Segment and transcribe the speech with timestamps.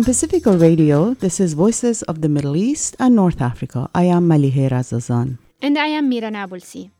[0.00, 3.90] From Pacifica Radio, this is Voices of the Middle East and North Africa.
[3.94, 5.36] I am Malihe Razazan.
[5.60, 6.90] And I am Mira Nabulsi.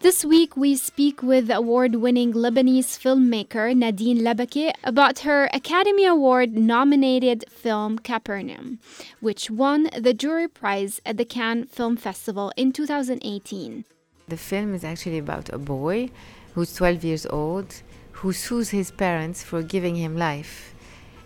[0.00, 6.52] This week, we speak with award winning Lebanese filmmaker Nadine Labaki about her Academy Award
[6.52, 8.80] nominated film Capernaum,
[9.20, 13.86] which won the jury prize at the Cannes Film Festival in 2018.
[14.28, 16.10] The film is actually about a boy
[16.52, 17.80] who's 12 years old
[18.20, 20.74] who sues his parents for giving him life.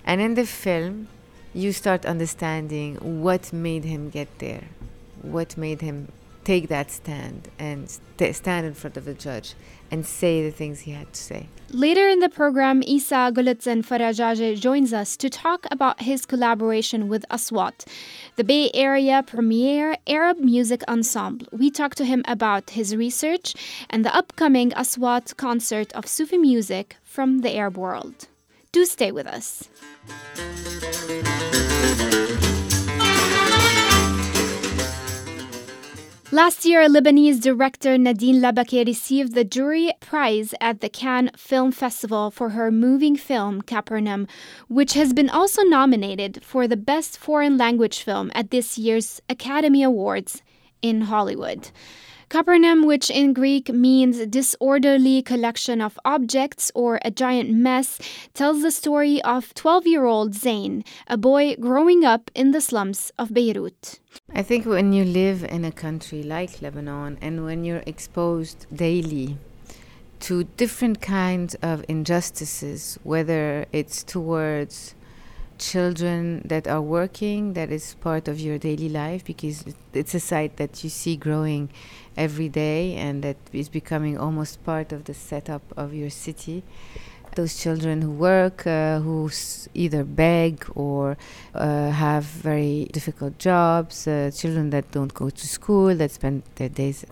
[0.04, 1.08] And in the film,
[1.54, 4.64] you start understanding what made him get there,
[5.22, 6.08] what made him
[6.44, 9.54] take that stand and st- stand in front of the judge
[9.90, 11.48] and say the things he had to say.
[11.70, 17.24] Later in the program, Isa Gulutzan Farajaje joins us to talk about his collaboration with
[17.30, 17.86] Aswat,
[18.36, 21.46] the Bay Area premier Arab music ensemble.
[21.50, 23.54] We talk to him about his research
[23.88, 28.28] and the upcoming Aswat concert of Sufi music from the Arab world.
[28.74, 29.68] Do stay with us.
[36.32, 42.32] Last year, Lebanese director Nadine Labaki received the jury prize at the Cannes Film Festival
[42.32, 44.26] for her moving film Capernaum,
[44.66, 49.84] which has been also nominated for the Best Foreign Language Film at this year's Academy
[49.84, 50.42] Awards
[50.82, 51.70] in Hollywood.
[52.34, 58.00] Capernaum, which in Greek means disorderly collection of objects or a giant mess,
[58.34, 63.12] tells the story of 12 year old Zain, a boy growing up in the slums
[63.20, 64.00] of Beirut.
[64.34, 69.38] I think when you live in a country like Lebanon and when you're exposed daily
[70.26, 74.96] to different kinds of injustices, whether it's towards
[75.70, 80.56] children that are working, that is part of your daily life because it's a sight
[80.56, 81.70] that you see growing
[82.16, 86.62] every day and that is becoming almost part of the setup of your city.
[87.34, 89.30] Those children who work, uh, who
[89.74, 91.16] either beg or
[91.54, 96.68] uh, have very difficult jobs, uh, children that don't go to school, that spend their
[96.68, 97.04] days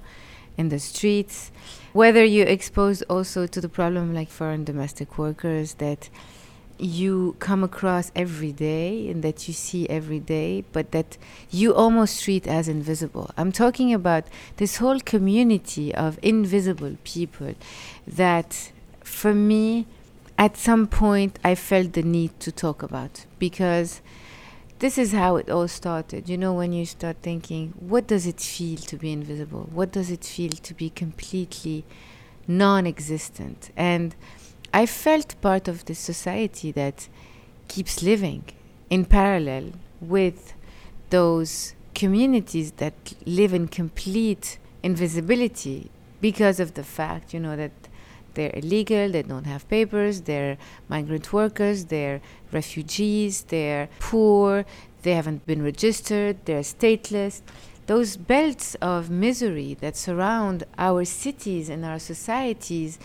[0.57, 1.51] in the streets.
[1.93, 6.09] Whether you expose also to the problem like foreign domestic workers that
[6.79, 11.17] you come across every day and that you see every day, but that
[11.51, 13.31] you almost treat as invisible.
[13.37, 14.25] I'm talking about
[14.57, 17.55] this whole community of invisible people
[18.07, 19.87] that, for me,
[20.39, 24.01] at some point I felt the need to talk about because
[24.83, 26.29] this is how it all started.
[26.29, 29.69] You know, when you start thinking, what does it feel to be invisible?
[29.73, 31.85] What does it feel to be completely
[32.49, 33.71] non existent?
[33.77, 34.17] And
[34.75, 37.09] I felt part of this society that
[37.69, 38.45] keeps living
[38.89, 40.55] in parallel with
[41.11, 42.95] those communities that
[43.27, 45.91] live in complete invisibility
[46.23, 47.73] because of the fact, you know, that
[48.35, 50.57] they're illegal, they don't have papers, they're
[50.89, 54.65] migrant workers, they're refugees, they're poor,
[55.03, 57.43] they haven't been registered, they're stateless.
[57.87, 62.99] Those belts of misery that surround our cities and our societies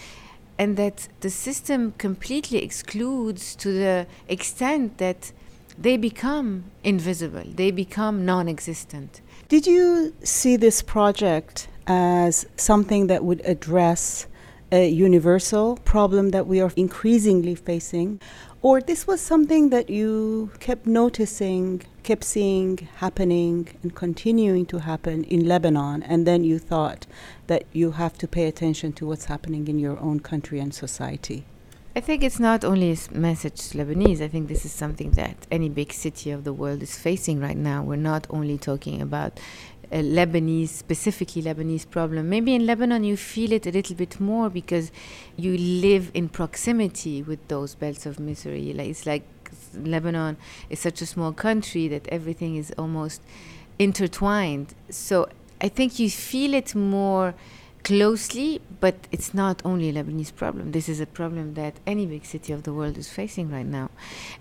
[0.60, 5.32] and that the system completely excludes to the extent that
[5.78, 9.22] they become invisible, they become non existent.
[9.48, 14.28] Did you see this project as something that would address
[14.72, 18.20] a universal problem that we are increasingly facing?
[18.62, 25.26] Or this was something that you kept noticing, kept seeing happening and continuing to happen
[25.26, 27.06] in Lebanon, and then you thought
[27.48, 31.44] that you have to pay attention to what's happening in your own country and society?
[31.98, 34.22] I think it's not only a message to Lebanese.
[34.22, 37.58] I think this is something that any big city of the world is facing right
[37.58, 37.84] now.
[37.84, 39.38] We're not only talking about
[39.92, 42.30] a Lebanese, specifically Lebanese problem.
[42.30, 44.92] Maybe in Lebanon you feel it a little bit more because
[45.36, 48.74] you live in proximity with those belts of misery.
[48.74, 49.24] Like it's like
[49.86, 50.38] Lebanon
[50.70, 53.22] is such a small country that everything is almost
[53.80, 54.74] intertwined.
[54.90, 55.30] So
[55.62, 57.36] I think you feel it more
[57.84, 60.74] closely, but it's not only a Lebanese problem.
[60.74, 63.90] This is a problem that any big city of the world is facing right now.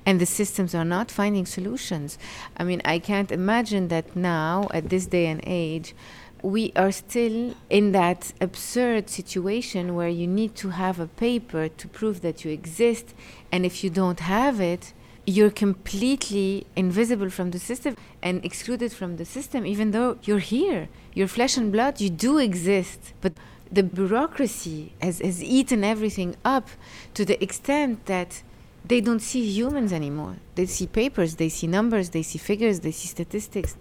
[0.04, 2.18] And the systems are not finding solutions.
[2.56, 5.94] I mean, I can't imagine that now, at this day and age,
[6.42, 11.88] we are still in that absurd situation where you need to have a paper to
[11.88, 13.14] prove that you exist.
[13.52, 14.92] And if you don't have it,
[15.26, 20.88] you're completely invisible from the system and excluded from the system, even though you're here.
[21.14, 23.12] You're flesh and blood, you do exist.
[23.20, 23.34] But
[23.70, 26.68] the bureaucracy has, has eaten everything up
[27.14, 28.42] to the extent that
[28.84, 30.36] they don't see humans anymore.
[30.54, 33.76] They see papers, they see numbers, they see figures, they see statistics.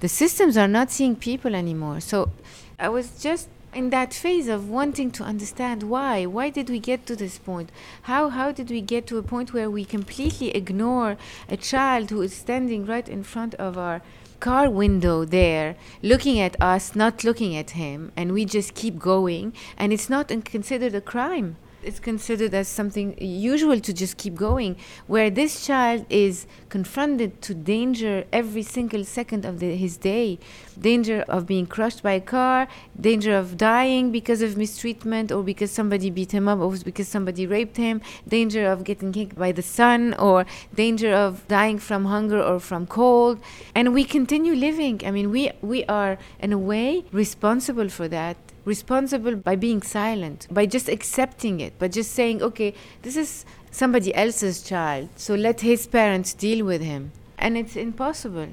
[0.00, 2.00] The systems are not seeing people anymore.
[2.00, 2.30] So
[2.78, 7.04] I was just in that phase of wanting to understand why why did we get
[7.04, 7.70] to this point?
[8.02, 12.22] How how did we get to a point where we completely ignore a child who
[12.22, 14.00] is standing right in front of our
[14.40, 19.52] car window there looking at us not looking at him and we just keep going
[19.76, 21.56] and it's not considered a crime
[21.86, 27.54] it's considered as something usual to just keep going, where this child is confronted to
[27.54, 30.38] danger every single second of the, his day
[30.80, 32.68] danger of being crushed by a car,
[33.00, 37.46] danger of dying because of mistreatment or because somebody beat him up or because somebody
[37.46, 40.44] raped him, danger of getting kicked by the sun, or
[40.74, 43.40] danger of dying from hunger or from cold.
[43.74, 45.02] And we continue living.
[45.04, 48.36] I mean, we, we are, in a way, responsible for that
[48.66, 54.14] responsible by being silent, by just accepting it, by just saying, okay, this is somebody
[54.14, 57.12] else's child, so let his parents deal with him.
[57.38, 58.48] And it's impossible.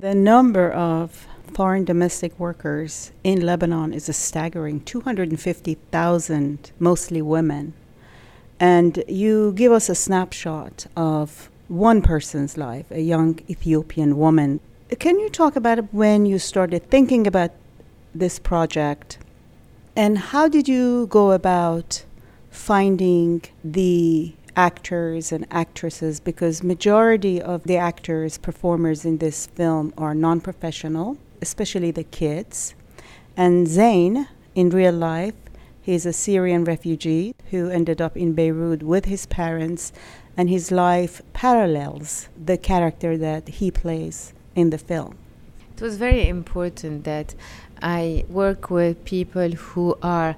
[0.00, 7.74] The number of foreign domestic workers in Lebanon is a staggering 250,000, mostly women.
[8.60, 14.60] And you give us a snapshot of one person's life, a young Ethiopian woman.
[14.98, 17.50] Can you talk about when you started thinking about
[18.14, 19.18] this project
[19.94, 22.04] and how did you go about
[22.50, 26.20] finding the actors and actresses?
[26.20, 32.74] Because majority of the actors performers in this film are non-professional especially the kids.
[33.36, 35.34] And Zain in real life
[35.82, 39.92] he's a Syrian refugee who ended up in Beirut with his parents
[40.36, 45.18] and his life parallels the character that he plays in the film.
[45.76, 47.34] It was very important that
[47.82, 50.36] I work with people who are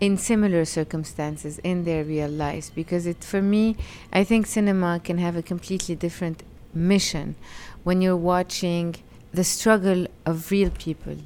[0.00, 3.76] in similar circumstances in their real lives because it for me
[4.12, 6.42] I think cinema can have a completely different
[6.72, 7.36] mission
[7.84, 8.96] when you're watching
[9.32, 11.16] the struggle of real people.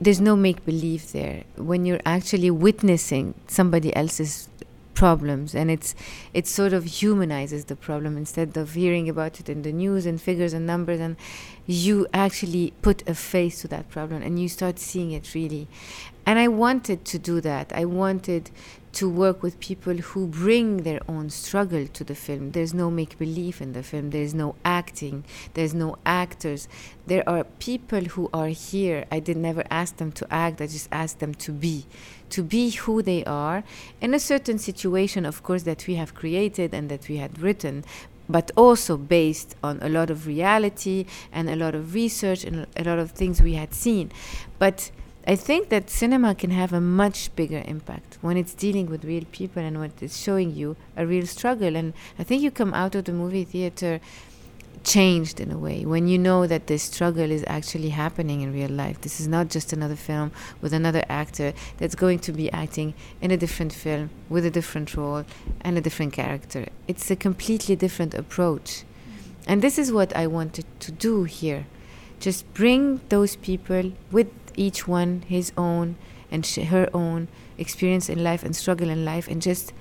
[0.00, 1.44] There's no make believe there.
[1.56, 4.48] When you're actually witnessing somebody else's
[4.94, 5.94] problems and it's
[6.34, 10.20] it sort of humanizes the problem instead of hearing about it in the news and
[10.20, 11.16] figures and numbers and
[11.66, 15.68] you actually put a face to that problem and you start seeing it really.
[16.24, 17.72] And i wanted to do that.
[17.74, 18.50] I wanted
[18.92, 22.50] to work with people who bring their own struggle to the film.
[22.50, 25.24] There's no make believe in the film, there's no acting,
[25.54, 26.68] there's no actors.
[27.06, 29.06] There are people who are here.
[29.10, 31.86] I did never ask them to act, I just asked them to be,
[32.30, 33.64] to be who they are
[34.00, 37.84] in a certain situation, of course, that we have created and that we had written.
[38.28, 42.84] But also based on a lot of reality and a lot of research and a
[42.84, 44.12] lot of things we had seen.
[44.58, 44.90] But
[45.24, 49.24] I think that cinema can have a much bigger impact when it's dealing with real
[49.30, 51.76] people and when it's showing you a real struggle.
[51.76, 54.00] And I think you come out of the movie theater
[54.82, 58.70] changed in a way when you know that this struggle is actually happening in real
[58.70, 59.00] life.
[59.00, 63.30] This is not just another film with another actor that's going to be acting in
[63.30, 65.24] a different film with a different role
[65.60, 66.66] and a different character.
[66.88, 68.82] It's a completely different approach.
[69.46, 71.66] And this is what I wanted to do here.
[72.18, 75.96] Just bring those people with each one his own
[76.30, 77.28] and sh- her own
[77.58, 79.72] experience in life and struggle in life and just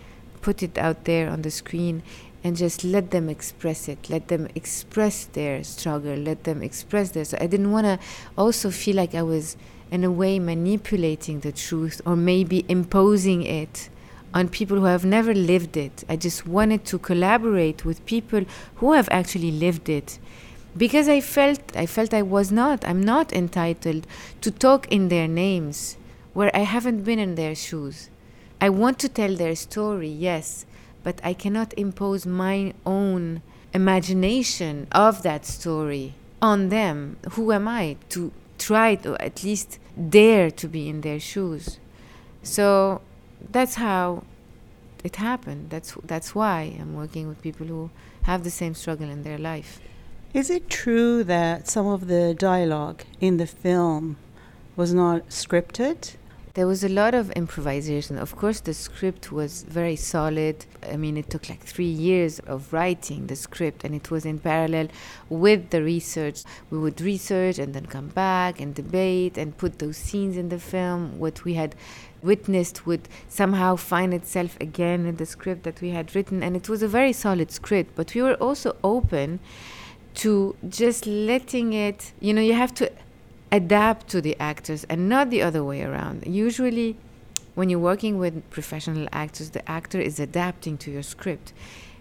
[0.41, 2.03] put it out there on the screen
[2.43, 4.09] and just let them express it.
[4.09, 6.15] Let them express their struggle.
[6.15, 7.99] Let them express their so i didn't want to
[8.37, 9.55] also feel like i was
[9.91, 13.89] in a way manipulating the truth or maybe imposing it
[14.33, 16.05] on people who have never lived it.
[16.07, 18.45] I just wanted to collaborate with people
[18.75, 20.17] who have actually lived it
[20.75, 24.07] because I felt I felt I was not I'm not entitled
[24.41, 25.97] to talk in their names
[26.33, 28.09] where I haven't been in their shoes.
[28.59, 30.65] I want to tell their story, yes,
[31.03, 33.41] but I cannot impose my own
[33.73, 37.17] imagination of that story on them.
[37.31, 41.79] Who am I to try to at least dare to be in their shoes?
[42.43, 43.01] So
[43.51, 44.23] that's how
[45.03, 45.69] it happened.
[45.69, 47.89] That's that's why I'm working with people who
[48.23, 49.79] have the same struggle in their life.
[50.33, 54.15] Is it true that some of the dialogue in the film
[54.77, 56.15] was not scripted?
[56.53, 58.17] There was a lot of improvisation.
[58.17, 60.65] Of course, the script was very solid.
[60.89, 64.39] I mean, it took like three years of writing the script, and it was in
[64.39, 64.87] parallel
[65.27, 66.43] with the research.
[66.69, 70.59] We would research and then come back and debate and put those scenes in the
[70.59, 71.19] film.
[71.19, 71.75] What we had
[72.23, 76.69] witnessed would somehow find itself again in the script that we had written, and it
[76.69, 77.97] was a very solid script.
[77.97, 79.41] But we were also open
[80.15, 82.91] to just letting it, you know, you have to
[83.51, 86.25] adapt to the actors and not the other way around.
[86.25, 86.95] Usually,
[87.55, 91.53] when you're working with professional actors, the actor is adapting to your script.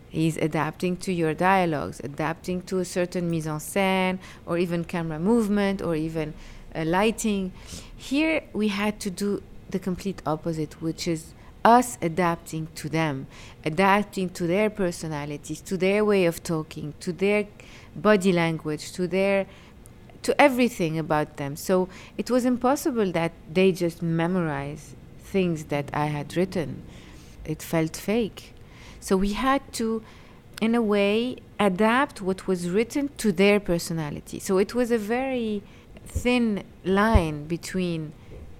[0.08, 5.18] He's adapting to your dialogues, adapting to a certain mise en scène, or even camera
[5.18, 6.34] movement, or even
[6.74, 7.52] uh, lighting.
[7.96, 13.26] Here, we had to do the complete opposite, which is us adapting to them,
[13.64, 17.46] adapting to their personalities, to their way of talking, to their
[17.96, 19.46] body language, to their
[20.22, 21.56] to everything about them.
[21.56, 26.82] So it was impossible that they just memorize things that I had written.
[27.44, 28.54] It felt fake.
[29.00, 30.02] So we had to,
[30.60, 34.40] in a way, adapt what was written to their personality.
[34.40, 35.62] So it was a very
[36.06, 38.12] thin line between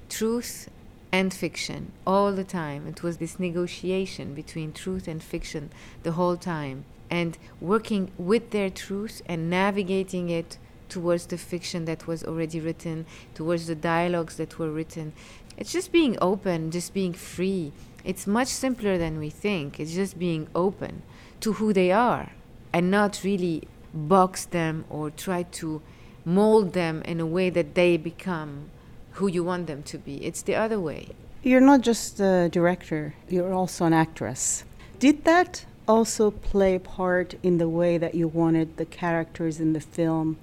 [0.09, 0.71] truth
[1.13, 2.87] and fiction all the time.
[2.87, 5.71] It was this negotiation between truth and fiction
[6.03, 12.07] the whole time, and working with their truth and navigating it towards the fiction that
[12.07, 15.13] was already written, towards the dialogues that were written.
[15.57, 17.73] It's just being open, just being free.
[18.05, 19.79] It's much simpler than we think.
[19.79, 21.03] It's just being open
[21.41, 22.33] to who they are
[22.73, 25.83] and not really box them or try to
[26.25, 28.71] mold them in a way that they become
[29.13, 30.25] who you want them to be.
[30.25, 31.09] It's the other way.
[31.43, 34.65] You're not just a director, you're also an actress.
[34.99, 39.73] Did that also play a part in the way that you wanted the characters in
[39.73, 40.39] the film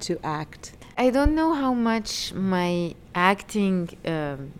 [0.00, 0.72] to act?
[0.96, 4.52] I don't know how much my acting um,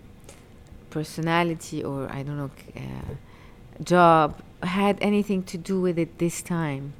[0.89, 6.93] personality or I don't know uh, job had anything to do with it this time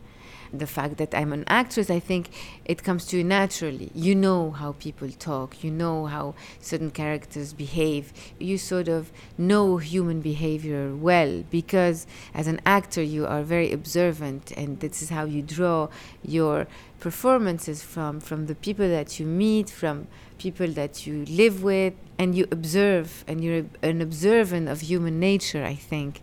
[0.54, 2.30] the fact that I'm an actress, I think
[2.66, 3.90] it comes to you naturally.
[3.94, 8.14] You know how people talk, you know how certain characters behave.
[8.40, 14.52] You sort of know human behavior well because as an actor, you are very observant,
[14.56, 15.90] and this is how you draw
[16.22, 16.68] your
[17.00, 20.08] performances from from the people that you meet, from
[20.38, 25.64] people that you live with, and you observe, and you're an observant of human nature,
[25.64, 26.22] I think.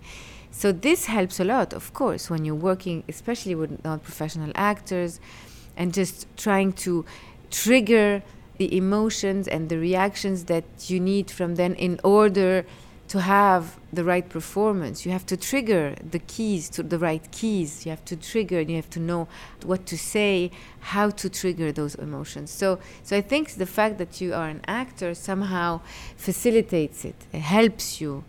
[0.51, 5.21] So this helps a lot, of course, when you're working, especially with non-professional actors,
[5.77, 7.05] and just trying to
[7.51, 8.23] trigger
[8.59, 12.67] the emotions and the reactions that you need from them in order
[13.09, 15.05] to have the right performance.
[15.05, 17.85] You have to trigger the keys to the right keys.
[17.85, 18.61] You have to trigger.
[18.61, 19.27] And you have to know
[19.65, 22.53] what to say, how to trigger those emotions.
[22.53, 25.81] So, so I think the fact that you are an actor somehow
[26.17, 27.17] facilitates it.
[27.33, 28.23] It helps you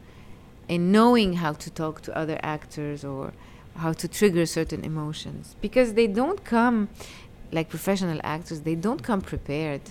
[0.71, 3.33] in knowing how to talk to other actors or
[3.75, 5.57] how to trigger certain emotions.
[5.59, 6.87] Because they don't come
[7.51, 9.81] like professional actors they don't come prepared.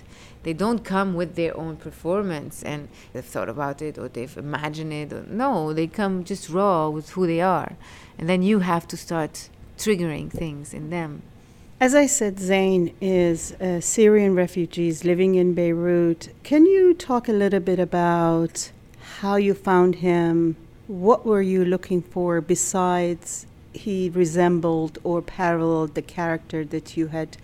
[0.43, 4.95] They don't come with their own performance and they've thought about it or they've imagined
[4.95, 5.13] it.
[5.13, 7.77] Or, no they come just raw with who they are.
[8.19, 11.23] And then you have to start triggering things in them.
[11.79, 16.33] As I said, Zain is a Syrian refugees living in Beirut.
[16.43, 18.71] Can you talk a little bit about
[19.21, 20.57] how you found him,
[20.91, 27.37] what were you looking for besides he resembled or paralleled the character that you had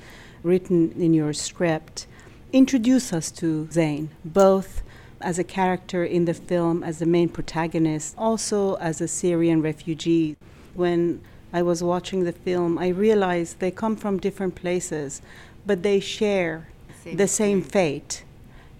[0.42, 2.08] written in your script?
[2.52, 4.82] Introduce us to Zain, both
[5.20, 10.36] as a character in the film, as the main protagonist, also as a Syrian refugee.
[10.74, 11.20] When
[11.52, 15.22] I was watching the film, I realized they come from different places,
[15.64, 16.66] but they share
[17.04, 18.24] same the same fate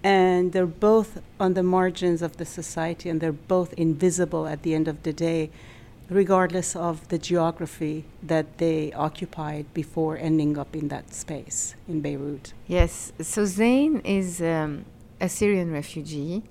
[0.06, 4.72] and they're both on the margins of the society and they're both invisible at the
[4.72, 5.50] end of the day
[6.08, 12.52] regardless of the geography that they occupied before ending up in that space in Beirut.
[12.68, 14.84] Yes, so Zain is um,
[15.20, 16.44] a Syrian refugee.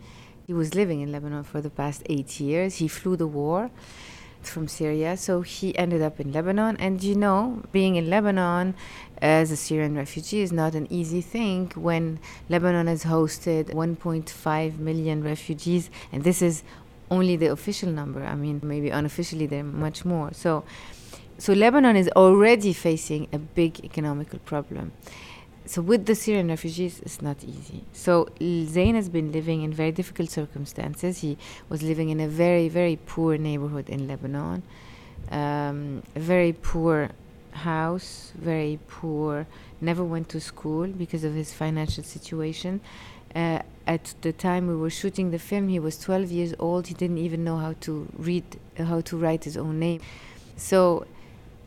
[0.46, 2.76] He was living in Lebanon for the past eight years.
[2.84, 3.72] He flew the war
[4.46, 5.18] from Syria.
[5.18, 6.78] So he ended up in Lebanon.
[6.78, 8.76] And you know, being in Lebanon
[9.22, 12.20] as a Syrian refugee is not an easy thing when
[12.50, 15.90] Lebanon has hosted 1.5 million refugees.
[16.12, 16.64] And this is
[17.10, 18.24] only the official number.
[18.24, 20.34] I mean, maybe unofficially, there are much more.
[20.34, 20.64] So,
[21.38, 24.92] so Lebanon is already facing a big economical problem
[25.66, 27.84] so with the Syrian refugees, it's not easy.
[27.92, 31.20] So Zain has been living in very difficult circumstances.
[31.20, 31.38] He
[31.70, 34.64] was living in a very, very poor neighborhood in Lebanon,
[35.32, 37.10] um, a very poor
[37.56, 39.48] house, very poor.
[39.82, 42.82] Never went to school because of his financial situation.
[43.34, 46.88] Uh, at the time we were shooting the film, he was 12 years old.
[46.88, 48.44] He didn't even know how to read,
[48.80, 50.02] uh, how to write his own name.
[50.58, 51.06] So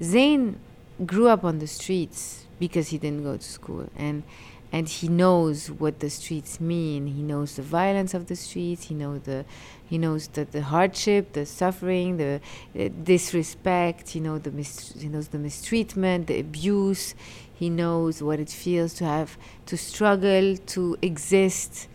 [0.02, 0.58] Zain
[1.04, 4.22] grew up on the streets because he didn't go to school and
[4.70, 7.06] and he knows what the streets mean.
[7.06, 8.84] He knows the violence of the streets.
[8.84, 9.44] He knows the
[9.88, 12.40] he knows the, the hardship the suffering the
[12.78, 14.10] uh, disrespect.
[14.10, 17.14] He knows the mis- he knows the mistreatment the abuse.
[17.54, 21.88] He knows what it feels to have to struggle to exist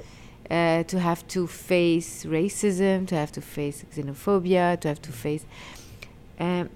[0.49, 5.45] uh, to have to face racism to have to face xenophobia to have to face
[6.39, 6.69] um,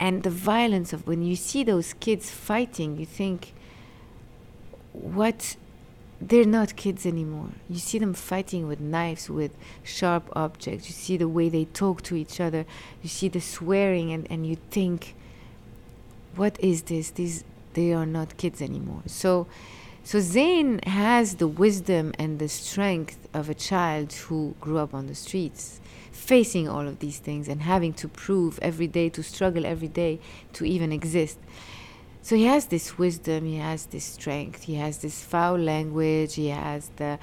[0.00, 3.54] and the violence of when you see those kids fighting you think
[5.00, 5.56] what
[6.20, 7.50] they're not kids anymore.
[7.68, 9.52] You see them fighting with knives, with
[9.84, 10.88] sharp objects.
[10.88, 12.66] You see the way they talk to each other.
[13.02, 15.14] You see the swearing, and, and you think,
[16.34, 17.10] what is this?
[17.10, 19.02] These they are not kids anymore.
[19.06, 19.46] So,
[20.02, 25.06] so Zain has the wisdom and the strength of a child who grew up on
[25.06, 29.64] the streets, facing all of these things and having to prove every day, to struggle
[29.64, 30.18] every day
[30.54, 31.38] to even exist.
[32.22, 36.48] So he has this wisdom, he has this strength, he has this foul language, he
[36.48, 37.18] has the,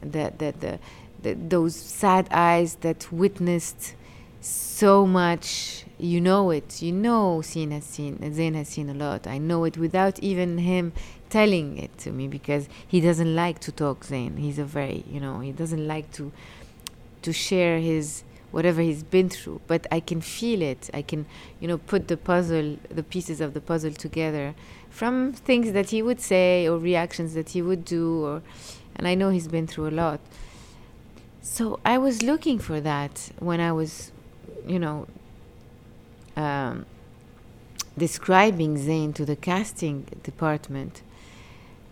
[0.00, 0.78] the, the, the,
[1.22, 3.94] the those sad eyes that witnessed
[4.40, 5.84] so much.
[5.98, 6.80] You know it.
[6.80, 9.26] You know Zain has seen Zain has seen a lot.
[9.26, 10.92] I know it without even him
[11.28, 14.38] telling it to me because he doesn't like to talk Zain.
[14.38, 16.32] He's a very you know, he doesn't like to
[17.22, 20.90] to share his whatever he's been through but i can feel it.
[20.92, 21.26] I can
[21.60, 24.54] you know put the puzzle the pieces of the puzzle together
[24.88, 28.42] from things that he would say or reactions that he would do or
[28.96, 30.20] and i know he's been through a lot.
[31.42, 34.12] So i was looking for that when i was
[34.66, 35.06] you know
[36.36, 36.86] um,
[37.96, 41.02] describing zain to the casting department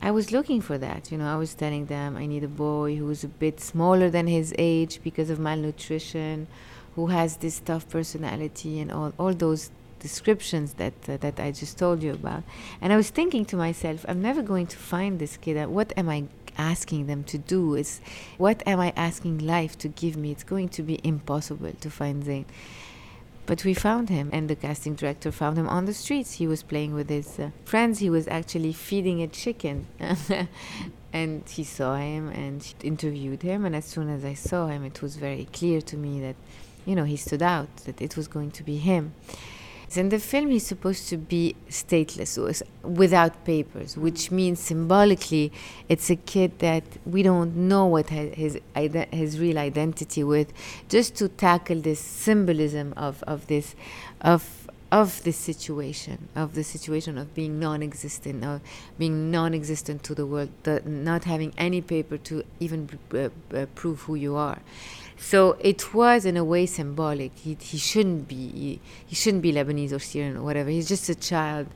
[0.00, 1.10] I was looking for that.
[1.10, 4.26] You know, I was telling them I need a boy who's a bit smaller than
[4.26, 6.46] his age because of malnutrition,
[6.94, 11.78] who has this tough personality and all, all those descriptions that uh, that I just
[11.78, 12.44] told you about.
[12.80, 15.66] And I was thinking to myself, I'm never going to find this kid.
[15.66, 16.24] What am I
[16.56, 17.74] asking them to do?
[17.74, 18.00] It's
[18.36, 20.30] what am I asking life to give me?
[20.30, 22.46] It's going to be impossible to find Zain.
[23.48, 26.34] But we found him, and the casting director found him on the streets.
[26.34, 27.98] He was playing with his uh, friends.
[27.98, 29.86] He was actually feeding a chicken.
[31.14, 33.64] and he saw him and interviewed him.
[33.64, 36.36] And as soon as I saw him, it was very clear to me that,
[36.84, 39.14] you know, he stood out, that it was going to be him.
[39.96, 45.50] In the film, he's supposed to be stateless, without papers, which means symbolically,
[45.88, 50.52] it's a kid that we don't know what his his real identity with.
[50.88, 53.74] Just to tackle this symbolism of of this,
[54.20, 58.60] of of this situation, of the situation of being non-existent, of
[58.98, 60.50] being non-existent to the world,
[60.84, 64.58] not having any paper to even uh, uh, prove who you are.
[65.18, 67.36] So it was in a way symbolic.
[67.36, 70.70] He, he shouldn't be he, he shouldn't be Lebanese or Syrian or whatever.
[70.70, 71.66] He's just a child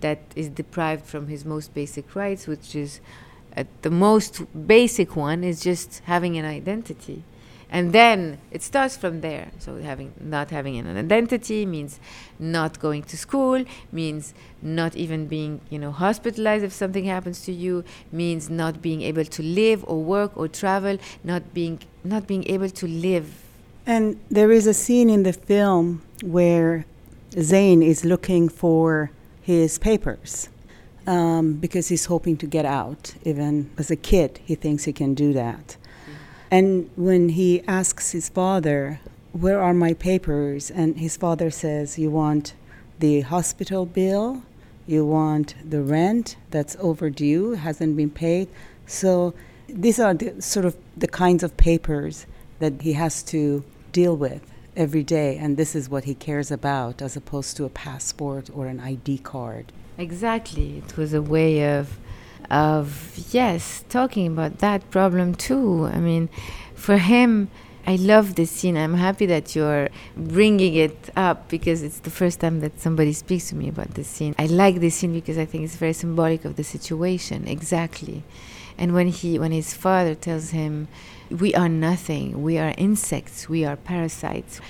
[0.00, 3.00] that is deprived from his most basic rights, which is
[3.56, 7.24] uh, the most basic one is just having an identity.
[7.74, 9.50] And then it starts from there.
[9.58, 11.98] So having not having an identity means
[12.38, 14.32] not going to school, means
[14.62, 17.82] not even being, you know, hospitalized if something happens to you,
[18.12, 22.70] means not being able to live or work or travel, not being not being able
[22.70, 23.26] to live.
[23.84, 26.86] And there is a scene in the film where
[27.32, 29.10] Zain is looking for
[29.42, 30.48] his papers.
[31.06, 33.14] Um, because he's hoping to get out.
[33.24, 35.76] Even as a kid, he thinks he can do that.
[36.54, 39.00] And when he asks his father,
[39.32, 40.70] Where are my papers?
[40.70, 42.54] and his father says, You want
[43.00, 44.44] the hospital bill,
[44.86, 48.46] you want the rent that's overdue, hasn't been paid.
[48.86, 49.34] So
[49.68, 52.24] these are the, sort of the kinds of papers
[52.60, 54.42] that he has to deal with
[54.76, 58.68] every day, and this is what he cares about as opposed to a passport or
[58.68, 59.72] an ID card.
[59.98, 60.78] Exactly.
[60.86, 61.98] It was a way of
[62.50, 65.86] of yes, talking about that problem too.
[65.92, 66.28] I mean,
[66.74, 67.50] for him,
[67.86, 68.76] I love this scene.
[68.76, 73.50] I'm happy that you're bringing it up because it's the first time that somebody speaks
[73.50, 74.34] to me about this scene.
[74.38, 77.46] I like this scene because I think it's very symbolic of the situation.
[77.46, 78.22] Exactly.
[78.78, 80.88] And when he when his father tells him,
[81.30, 82.42] "We are nothing.
[82.42, 83.48] We are insects.
[83.48, 84.60] We are parasites."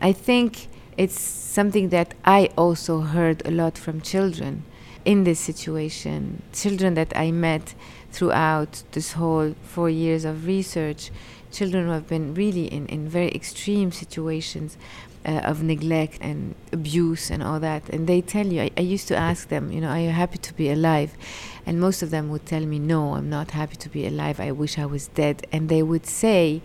[0.00, 4.64] I think it's something that I also heard a lot from children
[5.04, 6.42] in this situation.
[6.52, 7.74] Children that I met
[8.10, 11.10] throughout this whole four years of research,
[11.50, 14.76] children who have been really in, in very extreme situations
[15.24, 17.88] uh, of neglect and abuse and all that.
[17.90, 20.38] And they tell you, I, I used to ask them, you know, are you happy
[20.38, 21.14] to be alive?
[21.64, 24.40] And most of them would tell me, no, I'm not happy to be alive.
[24.40, 25.46] I wish I was dead.
[25.52, 26.60] And they would say,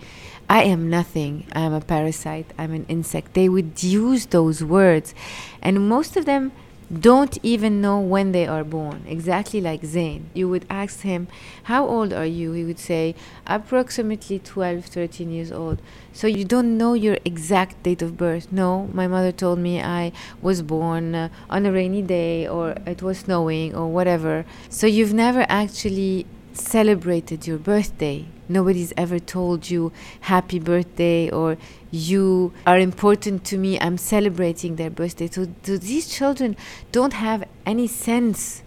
[0.50, 1.46] I am nothing.
[1.54, 2.52] I am a parasite.
[2.58, 3.34] I'm an insect.
[3.34, 5.14] They would use those words.
[5.62, 6.52] And most of them
[6.92, 10.30] don't even know when they are born, exactly like Zain.
[10.34, 11.28] You would ask him,
[11.64, 12.54] How old are you?
[12.54, 13.14] He would say,
[13.46, 15.82] Approximately 12, 13 years old.
[16.14, 18.52] So you don't know your exact date of birth.
[18.52, 23.02] No, my mother told me I was born uh, on a rainy day or it
[23.02, 24.46] was snowing or whatever.
[24.70, 28.28] So you've never actually celebrated your birthday.
[28.50, 31.58] Nobody's ever told you happy birthday or
[31.92, 33.80] you are important to me.
[33.80, 35.28] I'm celebrating their birthday.
[35.28, 36.56] So, so these children
[36.92, 38.64] don't have any sense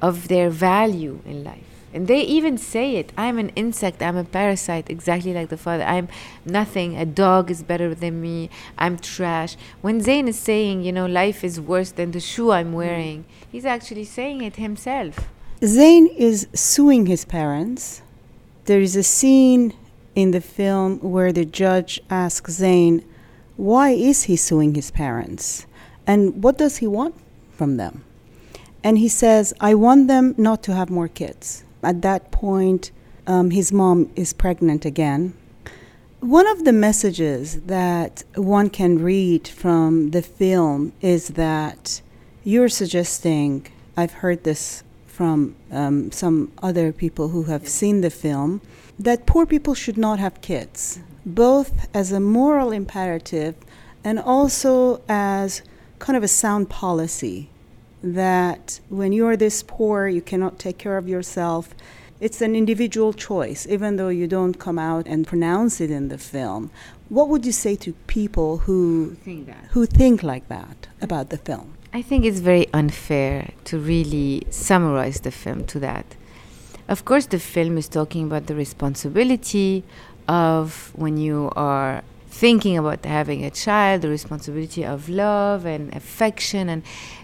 [0.00, 1.64] of their value in life.
[1.92, 5.84] And they even say it I'm an insect, I'm a parasite, exactly like the father.
[5.84, 6.08] I'm
[6.44, 9.56] nothing, a dog is better than me, I'm trash.
[9.80, 13.64] When Zain is saying, you know, life is worse than the shoe I'm wearing, he's
[13.64, 15.30] actually saying it himself.
[15.64, 18.02] Zain is suing his parents.
[18.68, 19.72] There is a scene
[20.14, 23.02] in the film where the judge asks Zain,
[23.56, 25.64] why is he suing his parents?
[26.06, 27.14] And what does he want
[27.50, 28.04] from them?
[28.84, 31.64] And he says, I want them not to have more kids.
[31.82, 32.90] At that point,
[33.26, 35.32] um, his mom is pregnant again.
[36.20, 42.02] One of the messages that one can read from the film is that
[42.44, 44.84] you're suggesting, I've heard this
[45.18, 48.60] from um, some other people who have seen the film,
[49.00, 53.56] that poor people should not have kids, both as a moral imperative
[54.04, 55.62] and also as
[55.98, 57.50] kind of a sound policy
[58.00, 61.74] that when you're this poor, you cannot take care of yourself.
[62.20, 66.18] It's an individual choice, even though you don't come out and pronounce it in the
[66.18, 66.70] film.
[67.08, 71.74] What would you say to people who think who think like that about the film?
[71.92, 76.04] I think it's very unfair to really summarize the film to that.
[76.86, 79.84] Of course, the film is talking about the responsibility
[80.28, 86.68] of when you are thinking about having a child, the responsibility of love and affection,
[86.68, 86.82] and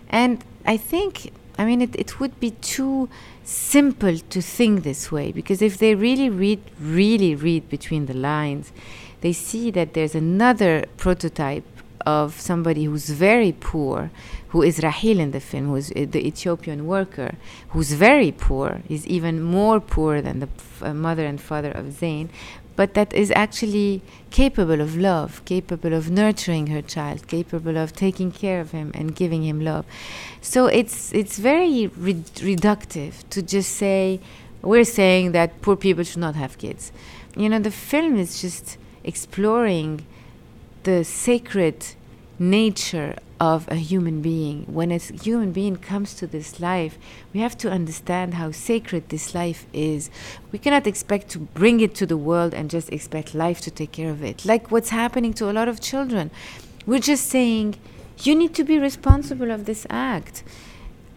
[0.08, 3.10] and I think, I mean, it, it would be too
[3.42, 8.72] simple to think this way because if they really read, really read between the lines,
[9.20, 11.64] they see that there's another prototype
[12.06, 14.10] of somebody who's very poor,
[14.48, 17.34] who is Rahil in the film, who's uh, the Ethiopian worker,
[17.70, 20.48] who's very poor, is even more poor than the
[20.82, 22.30] uh, mother and father of Zain,
[22.76, 28.32] but that is actually capable of love, capable of nurturing her child, capable of taking
[28.32, 29.84] care of him and giving him love.
[30.40, 32.14] So it's it's very re-
[32.52, 34.20] reductive to just say
[34.62, 36.90] we're saying that poor people should not have kids.
[37.36, 40.06] You know, the film is just exploring
[40.84, 41.86] the sacred
[42.38, 44.64] nature of a human being.
[44.66, 46.98] When a human being comes to this life,
[47.32, 50.10] we have to understand how sacred this life is.
[50.52, 53.92] We cannot expect to bring it to the world and just expect life to take
[53.92, 56.30] care of it, like what's happening to a lot of children.
[56.86, 57.76] We're just saying,
[58.22, 60.44] you need to be responsible of this act.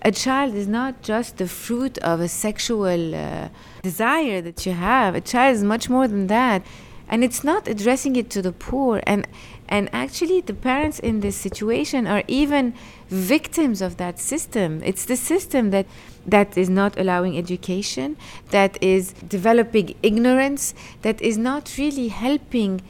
[0.02, 3.50] A child is not just the fruit of a sexual uh,
[3.84, 5.16] desire that you have.
[5.16, 6.66] A child is much more than that.
[7.10, 9.02] And it's not addressing it to the poor.
[9.08, 9.28] And
[9.70, 12.74] and actually, the parents in this situation are even
[13.10, 14.82] victims of that system.
[14.84, 15.86] It's the system that
[16.26, 18.18] that is not allowing education,
[18.52, 22.82] that is developing ignorance, that is not really helping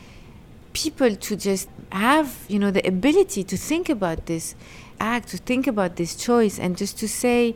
[0.73, 4.55] people to just have, you know, the ability to think about this
[4.99, 7.55] act, to think about this choice, and just to say,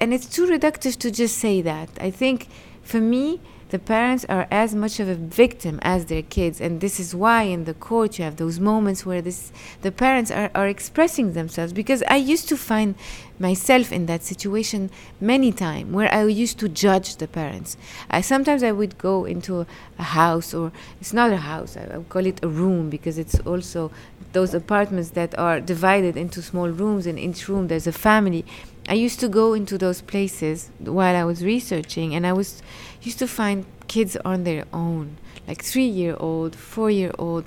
[0.00, 1.88] and it's too reductive to just say that.
[2.00, 2.48] I think
[2.82, 7.00] for me, the parents are as much of a victim as their kids and this
[7.00, 9.50] is why in the court you have those moments where this
[9.82, 12.94] the parents are, are expressing themselves because i used to find
[13.38, 14.88] myself in that situation
[15.20, 17.76] many times where i used to judge the parents.
[18.08, 19.66] I, sometimes i would go into
[19.98, 23.18] a house or it's not a house I, I would call it a room because
[23.18, 23.90] it's also
[24.32, 28.44] those apartments that are divided into small rooms and each room there's a family
[28.88, 32.62] I used to go into those places while I was researching, and I was
[33.02, 35.16] used to find kids on their own,
[35.48, 37.44] like three year old, four year old,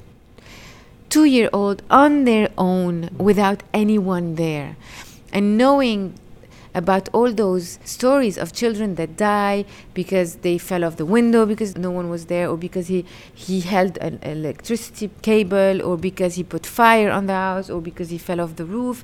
[1.09, 4.75] two year old on their own without anyone there.
[5.31, 6.15] And knowing
[6.75, 11.75] about all those stories of children that die because they fell off the window because
[11.75, 16.43] no one was there or because he he held an electricity cable or because he
[16.43, 19.03] put fire on the house or because he fell off the roof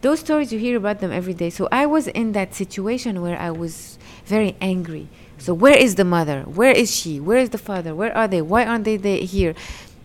[0.00, 3.38] those stories you hear about them every day so i was in that situation where
[3.38, 5.08] i was very angry
[5.38, 6.42] so where is the mother?
[6.42, 7.20] Where is she?
[7.20, 7.94] Where is the father?
[7.94, 8.42] Where are they?
[8.42, 9.54] Why aren't they, they here?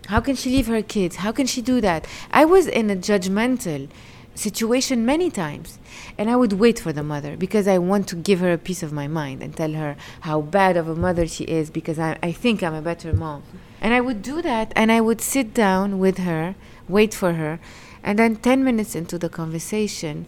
[0.06, 1.16] How can she leave her kids?
[1.16, 2.06] How can she do that?
[2.30, 3.88] I was in a judgmental
[4.36, 5.78] situation many times.
[6.16, 8.82] And I would wait for the mother because I want to give her a piece
[8.82, 12.18] of my mind and tell her how bad of a mother she is because I,
[12.22, 13.42] I think I'm a better mom.
[13.80, 16.54] And I would do that and I would sit down with her,
[16.88, 17.58] wait for her.
[18.04, 20.26] And then 10 minutes into the conversation,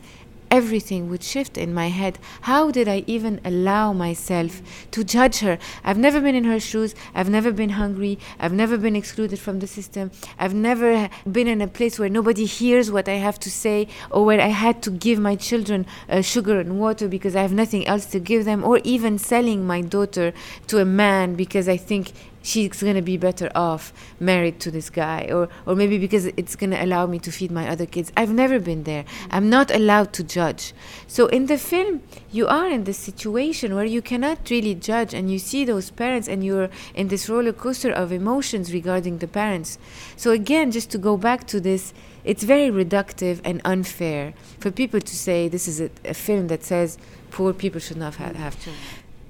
[0.51, 2.19] everything would shift in my head.
[2.43, 4.63] How did I even allow myself
[4.93, 5.59] to judge her?
[5.85, 6.95] I've never been in her shoes.
[7.15, 8.19] I've never been hungry.
[8.39, 10.11] I've never been excluded from the system.
[10.39, 14.25] I've never been in a place where nobody hears what I have to say or
[14.25, 17.87] where I had to give my children uh, sugar and water because I have nothing
[17.87, 20.33] else to give them, or even selling my daughter
[20.69, 22.13] to a man because I think
[22.47, 26.55] she's going to be better off married to this guy or or maybe because it's
[26.55, 28.13] going to allow me to feed my other kids.
[28.17, 29.03] I've never been there.
[29.03, 29.29] Mm.
[29.31, 30.73] I'm not allowed to judge.
[31.09, 35.31] So in the film you are in this situation where you cannot really judge and
[35.31, 39.79] you see those parents and you're in this roller coaster of emotions regarding the parents.
[40.17, 41.93] So again just to go back to this
[42.25, 46.63] it's very reductive and unfair for people to say this is a, a film that
[46.63, 46.99] says
[47.31, 48.83] poor people should not have, have children.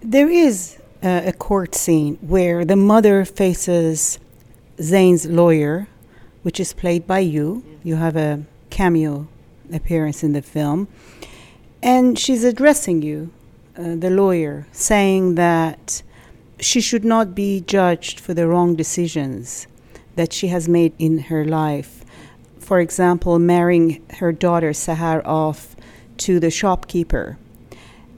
[0.03, 4.19] There is uh, a court scene where the mother faces
[4.81, 5.89] Zain's lawyer,
[6.43, 7.65] which is played by you.
[7.83, 9.29] You have a cameo
[9.73, 10.89] appearance in the film.
[11.83, 13.31] And she's addressing you,
[13.77, 16.03] uh, the lawyer, saying that
[16.59, 19.67] she should not be judged for the wrong decisions
[20.17, 22.05] that she has made in her life.
[22.59, 25.77] For example, marrying her daughter Sahar off
[26.19, 27.39] to the shopkeeper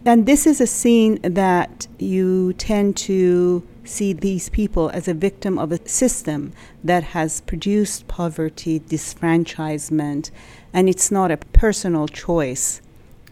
[0.05, 5.59] and this is a scene that you tend to see these people as a victim
[5.59, 6.53] of a system
[6.85, 10.31] that has produced poverty, disfranchisement,
[10.73, 12.81] and it's not a personal choice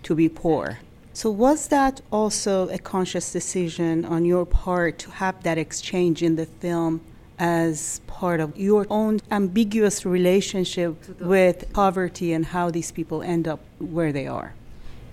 [0.03, 0.79] to be poor.
[1.13, 6.37] So, was that also a conscious decision on your part to have that exchange in
[6.37, 7.01] the film
[7.39, 13.61] as part of your own ambiguous relationship with poverty and how these people end up
[13.79, 14.55] where they are?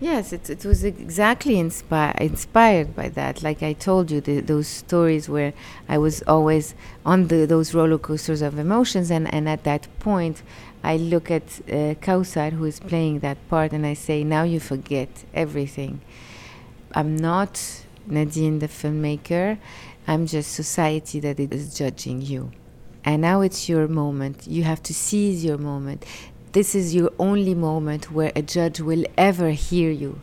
[0.04, 3.42] Yes, it, it was exactly inspi- inspired by that.
[3.42, 5.54] Like I told you, the, those stories where
[5.88, 10.44] I was always on the, those roller coasters of emotions, and, and at that point,
[10.84, 14.60] I look at uh, Kausar, who is playing that part, and I say, Now you
[14.60, 16.02] forget everything.
[16.94, 17.54] I'm not
[18.06, 19.58] Nadine, the filmmaker,
[20.06, 22.52] I'm just society that is judging you.
[23.06, 24.48] And now it's your moment.
[24.48, 26.06] You have to seize your moment
[26.54, 30.22] this is your only moment where a judge will ever hear you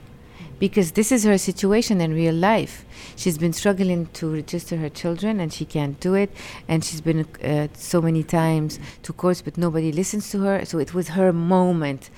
[0.60, 2.84] because this is her situation in real life.
[3.16, 6.30] She's been struggling to register her children and she can't do it.
[6.68, 10.64] And she's been uh, so many times to courts, but nobody listens to her.
[10.66, 12.10] So it was her moment.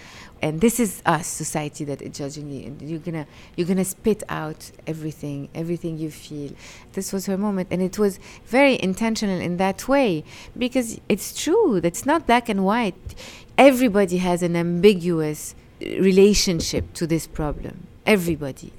[0.42, 2.66] And this is us, society, that is judging you.
[2.66, 6.50] And you're gonna, you're gonna spit out everything, everything you feel.
[6.94, 10.24] This was her moment, and it was very intentional in that way
[10.58, 11.76] because it's true.
[11.76, 13.14] It's not black and white
[13.58, 17.86] everybody has an ambiguous relationship to this problem.
[18.06, 18.72] Everybody.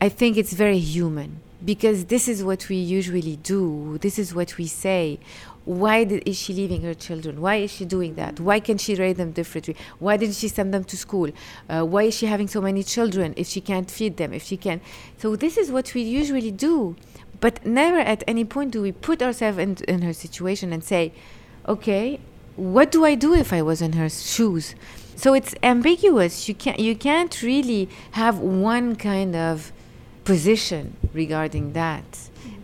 [0.00, 3.98] I think it's very human because this is what we usually do.
[3.98, 5.18] This is what we say.
[5.64, 7.40] Why did, is she leaving her children?
[7.40, 8.40] Why is she doing that?
[8.40, 9.76] Why can she raise them differently?
[9.98, 11.30] Why didn't she send them to school?
[11.68, 14.32] Uh, why is she having so many children if she can't feed them?
[14.32, 14.80] If she can,
[15.18, 16.96] so this is what we usually do,
[17.40, 21.12] but never at any point do we put ourselves in, in her situation and say,
[21.68, 22.20] "Okay,
[22.58, 24.74] what do I do if I was in her shoes?
[25.14, 26.48] So it's ambiguous.
[26.48, 29.72] You can't you can't really have one kind of
[30.24, 32.04] position regarding that.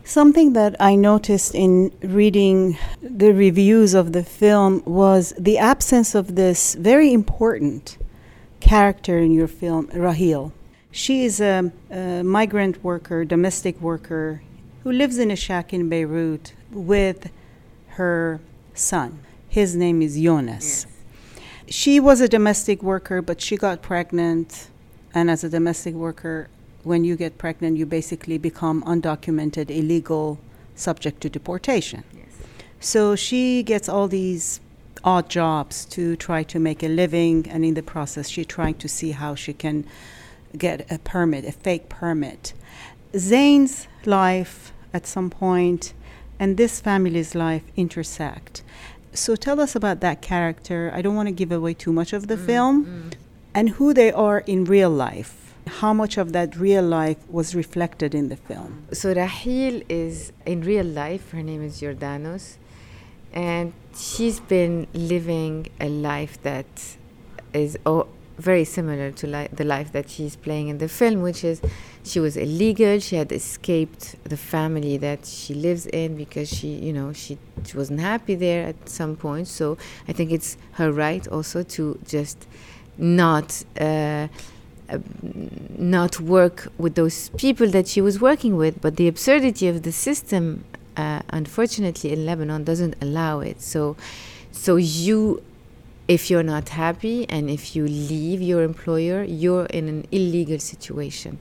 [0.04, 6.34] Something that I noticed in reading the reviews of the film was the absence of
[6.34, 7.96] this very important
[8.60, 10.52] character in your film, Rahil.
[10.90, 14.42] She is a, a migrant worker, domestic worker,
[14.82, 17.30] who lives in a shack in Beirut with
[17.96, 18.40] her
[18.74, 19.20] son.
[19.54, 20.84] His name is Jonas.
[20.84, 21.76] Yes.
[21.76, 24.66] She was a domestic worker, but she got pregnant.
[25.14, 26.48] And as a domestic worker,
[26.82, 30.40] when you get pregnant, you basically become undocumented, illegal,
[30.74, 32.02] subject to deportation.
[32.12, 32.26] Yes.
[32.80, 34.58] So she gets all these
[35.04, 38.88] odd jobs to try to make a living, and in the process, she's trying to
[38.88, 39.86] see how she can
[40.58, 42.54] get a permit, a fake permit.
[43.16, 45.94] Zain's life at some point
[46.38, 48.62] and this family's life intersect.
[49.14, 50.90] So tell us about that character.
[50.92, 53.12] I don't want to give away too much of the mm, film mm.
[53.54, 55.54] and who they are in real life.
[55.66, 58.84] How much of that real life was reflected in the film?
[58.92, 62.56] So Rahil is in real life, her name is Jordanos,
[63.32, 66.66] and she's been living a life that
[67.54, 71.44] is oh, very similar to li- the life that she's playing in the film, which
[71.44, 71.62] is
[72.04, 72.98] she was illegal.
[73.00, 77.76] She had escaped the family that she lives in because she, you know, she, she
[77.76, 79.48] wasn't happy there at some point.
[79.48, 82.46] So I think it's her right also to just
[82.98, 83.64] not.
[83.80, 84.28] Uh,
[84.86, 84.98] uh,
[85.78, 89.90] not work with those people that she was working with, but the absurdity of the
[89.90, 90.62] system,
[90.98, 93.62] uh, unfortunately, in Lebanon doesn't allow it.
[93.62, 93.96] So,
[94.52, 95.42] so you
[96.06, 101.38] if you're not happy and if you leave your employer, you're in an illegal situation.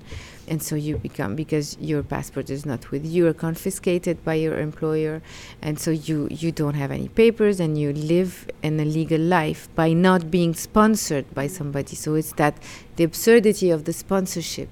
[0.48, 4.60] And so you become, because your passport is not with you, you're confiscated by your
[4.60, 5.22] employer.
[5.62, 9.94] And so you, you don't have any papers and you live an illegal life by
[9.94, 11.96] not being sponsored by somebody.
[11.96, 12.58] So it's that
[12.98, 14.70] the absurdity of the sponsorship.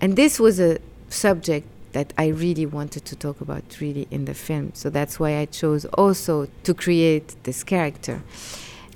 [0.00, 4.34] And this was a subject that I really wanted to talk about really in the
[4.34, 4.72] film.
[4.74, 8.22] So that's why I chose also to create this character.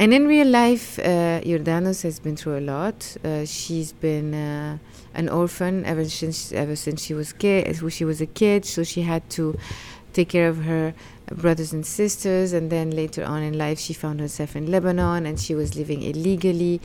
[0.01, 3.17] And in real life, uh, Jordanos has been through a lot.
[3.25, 4.79] Uh, she's been uh,
[5.13, 8.65] an orphan ever since ever since she was kid, she was a kid.
[8.65, 9.59] So she had to
[10.13, 10.95] take care of her
[11.35, 12.53] brothers and sisters.
[12.53, 16.03] And then later on in life, she found herself in Lebanon, and she was living
[16.03, 16.81] illegally,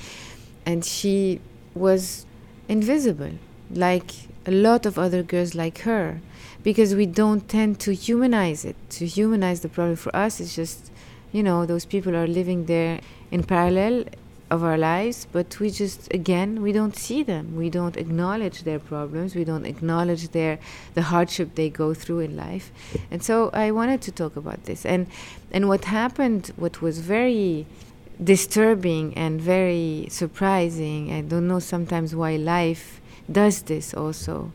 [0.66, 1.40] and she
[1.76, 2.26] was
[2.68, 3.34] invisible,
[3.70, 4.12] like
[4.48, 6.20] a lot of other girls like her,
[6.64, 8.76] because we don't tend to humanize it.
[8.98, 10.90] To humanize the problem for us, it's just
[11.34, 14.06] you know those people are living there in parallel
[14.52, 17.56] of our lives but we just again we don't see them.
[17.56, 19.36] We don't acknowledge their problems.
[19.36, 20.60] We don't acknowledge their
[20.94, 22.72] the hardship they go through in life.
[23.12, 24.86] And so i wanted to talk about this.
[24.86, 25.08] And
[25.52, 27.66] and what happened what was very
[28.24, 34.52] disturbing and very surprising i don't know sometimes why life does this also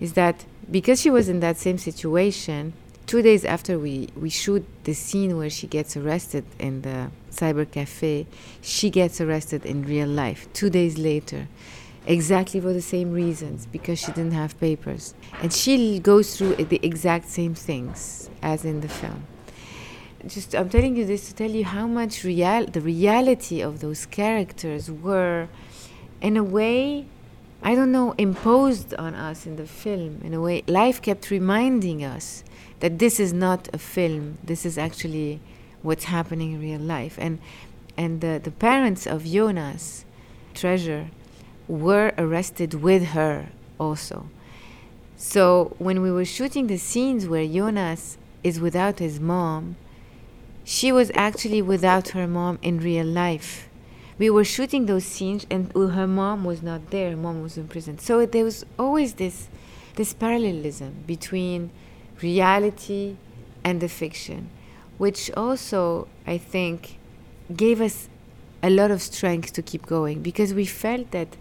[0.00, 2.72] is that because she was in that same situation
[3.06, 7.70] two days after we, we shoot the scene where she gets arrested in the cyber
[7.70, 8.26] cafe,
[8.60, 11.48] she gets arrested in real life two days later,
[12.06, 15.14] exactly for the same reasons, because she didn't have papers.
[15.40, 19.24] And she goes through the exact same things as in the film.
[20.26, 24.06] Just, I'm telling you this to tell you how much real, the reality of those
[24.06, 25.48] characters were,
[26.20, 27.06] in a way,
[27.62, 30.20] I don't know, imposed on us in the film.
[30.22, 32.44] In a way, life kept reminding us
[32.82, 34.38] that this is not a film.
[34.42, 35.38] This is actually
[35.82, 37.16] what's happening in real life.
[37.16, 37.38] And
[37.96, 40.04] and the, the parents of Jonas,
[40.52, 41.10] Treasure,
[41.68, 44.26] were arrested with her also.
[45.16, 49.76] So when we were shooting the scenes where Jonas is without his mom,
[50.64, 53.68] she was actually without her mom in real life.
[54.18, 57.68] We were shooting those scenes and her mom was not there, her mom was in
[57.68, 58.00] prison.
[58.00, 59.48] So there was always this
[59.94, 61.70] this parallelism between
[62.22, 63.16] reality
[63.64, 64.50] and the fiction,
[64.98, 66.98] which also, I think,
[67.54, 68.08] gave us
[68.62, 71.36] a lot of strength to keep going because we felt that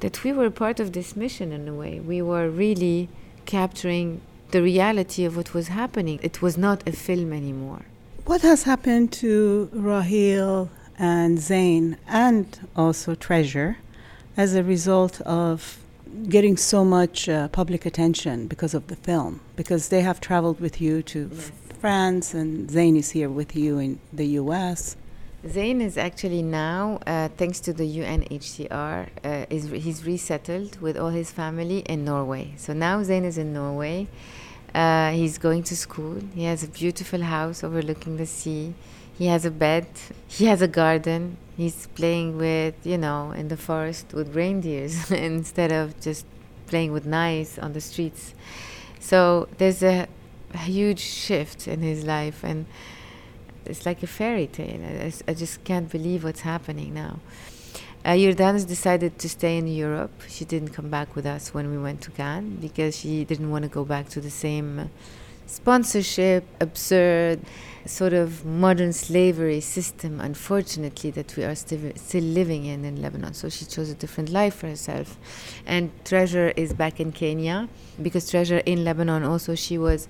[0.00, 2.00] that we were part of this mission in a way.
[2.00, 3.08] We were really
[3.46, 6.18] capturing the reality of what was happening.
[6.22, 7.82] It was not a film anymore.
[8.24, 13.78] What has happened to Rahil and Zain and also Treasure
[14.36, 15.78] as a result of
[16.28, 20.80] getting so much uh, public attention because of the film, because they have traveled with
[20.80, 21.52] you to yes.
[21.80, 24.96] France, and Zain is here with you in the U.S.
[25.48, 30.96] Zain is actually now, uh, thanks to the UNHCR, uh, is re- he's resettled with
[30.96, 32.54] all his family in Norway.
[32.56, 34.06] So now Zain is in Norway.
[34.72, 36.22] Uh, he's going to school.
[36.34, 38.74] He has a beautiful house overlooking the sea.
[39.22, 39.86] He has a bed.
[40.26, 41.36] He has a garden.
[41.56, 46.26] He's playing with, you know, in the forest with reindeers instead of just
[46.66, 48.34] playing with knives on the streets.
[48.98, 50.08] So there's a,
[50.54, 52.66] a huge shift in his life, and
[53.64, 54.82] it's like a fairy tale.
[54.84, 57.20] I, I just can't believe what's happening now.
[58.04, 60.22] Uh, Yordanos decided to stay in Europe.
[60.26, 63.62] She didn't come back with us when we went to Cannes because she didn't want
[63.62, 64.90] to go back to the same
[65.52, 67.40] sponsorship, absurd
[67.84, 73.34] sort of modern slavery system, unfortunately, that we are sti- still living in in Lebanon.
[73.34, 75.18] So she chose a different life for herself.
[75.66, 77.68] And Treasure is back in Kenya
[78.00, 80.08] because Treasure in Lebanon also she was.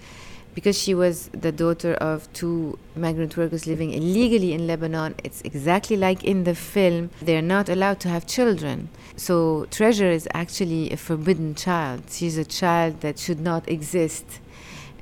[0.54, 5.96] Because she was the daughter of two migrant workers living illegally in Lebanon, it's exactly
[5.96, 7.08] like in the film.
[7.22, 8.90] They're not allowed to have children.
[9.16, 12.02] So, Treasure is actually a forbidden child.
[12.10, 14.41] She's a child that should not exist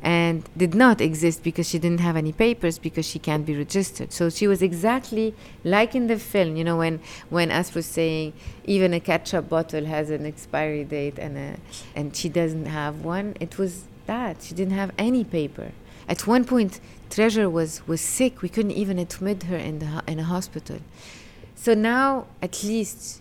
[0.03, 4.13] and did not exist because she didn't have any papers because she can't be registered.
[4.13, 5.35] So she was exactly
[5.65, 8.33] like in the film, you know, when when As was saying
[8.65, 11.57] even a ketchup bottle has an expiry date and a,
[11.95, 13.37] and she doesn't have one.
[13.41, 15.73] It was that she didn't have any paper.
[16.09, 18.41] At one point, Treasure was was sick.
[18.43, 20.79] We couldn't even admit her in the in a hospital.
[21.57, 23.21] So now, at least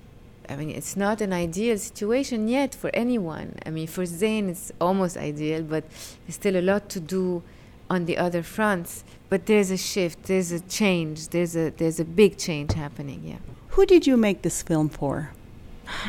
[0.49, 3.55] I mean, it's not an ideal situation yet for anyone.
[3.65, 5.83] I mean, for Zain, it's almost ideal, but
[6.25, 7.43] there's still a lot to do
[7.88, 9.03] on the other fronts.
[9.29, 13.21] But there's a shift, there's a change, there's a there's a big change happening.
[13.23, 13.38] Yeah.
[13.69, 15.31] Who did you make this film for?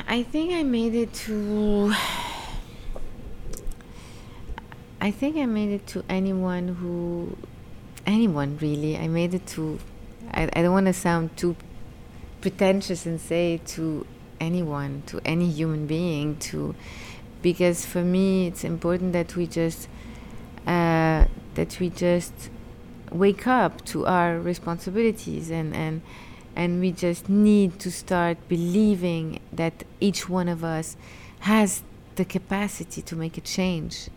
[0.09, 1.93] I think I made it to.
[5.03, 7.37] I think I made it to anyone who,
[8.07, 8.97] anyone really.
[8.99, 9.79] I made it to.
[10.33, 11.57] I, I don't want to sound too
[12.41, 14.07] pretentious and say to
[14.41, 16.75] anyone, to any human being, to
[17.43, 19.89] because for me it's important that we just
[20.67, 21.25] uh,
[21.55, 22.51] that we just
[23.11, 26.03] wake up to our responsibilities and and
[26.57, 30.97] and we just need to start believing that each one of us
[31.41, 31.83] has
[32.17, 34.11] the capacity to make a change.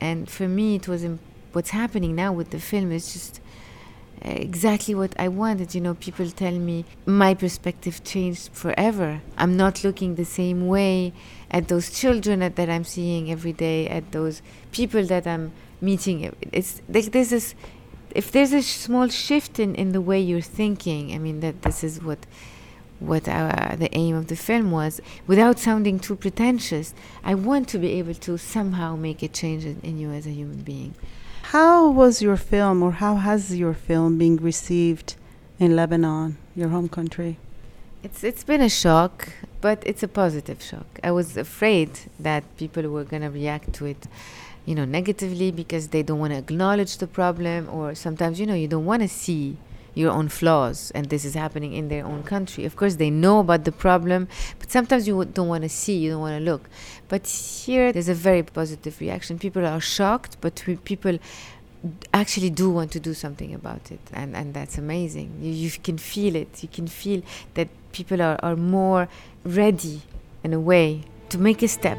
[0.00, 1.06] And for me, it was
[1.52, 3.40] what's happening now with the film is just
[4.22, 5.74] exactly what I wanted.
[5.74, 9.20] You know, people tell me my perspective changed forever.
[9.36, 11.12] I'm not looking the same way
[11.50, 14.42] at those children that, I'm seeing every day, at those
[14.72, 16.34] people that I'm meeting.
[16.52, 17.54] It's like there's this,
[18.14, 21.84] if there's a small shift in, in the way you're thinking, I mean, that this
[21.84, 22.26] is what
[22.98, 27.78] what uh, the aim of the film was without sounding too pretentious i want to
[27.78, 30.94] be able to somehow make a change in, in you as a human being
[31.52, 35.14] how was your film, or how has your film been received
[35.60, 37.38] in Lebanon, your home country?
[38.02, 39.28] It's it's been a shock,
[39.60, 40.88] but it's a positive shock.
[41.04, 44.08] I was afraid that people were going to react to it,
[44.64, 48.54] you know, negatively because they don't want to acknowledge the problem, or sometimes you know
[48.54, 49.56] you don't want to see
[49.96, 52.64] your own flaws and this is happening in their own country.
[52.66, 54.28] Of course they know about the problem
[54.58, 56.68] but sometimes you don't want to see you don't want to look.
[57.08, 59.38] But here there's a very positive reaction.
[59.38, 61.18] People are shocked but people
[62.12, 65.38] actually do want to do something about it and, and that's amazing.
[65.40, 66.62] You, you can feel it.
[66.62, 67.22] You can feel
[67.54, 69.08] that people are, are more
[69.44, 70.02] ready
[70.44, 71.98] in a way to make a step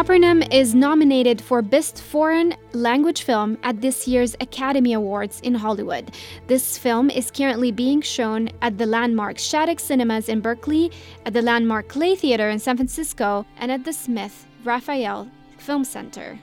[0.00, 6.12] Capernaum is nominated for Best Foreign Language Film at this year's Academy Awards in Hollywood.
[6.46, 10.90] This film is currently being shown at the landmark Shattuck Cinemas in Berkeley,
[11.26, 15.28] at the landmark Clay Theater in San Francisco, and at the Smith Rafael
[15.58, 16.38] Film Center.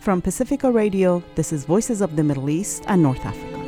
[0.00, 3.59] From Pacifica Radio, this is Voices of the Middle East and North Africa.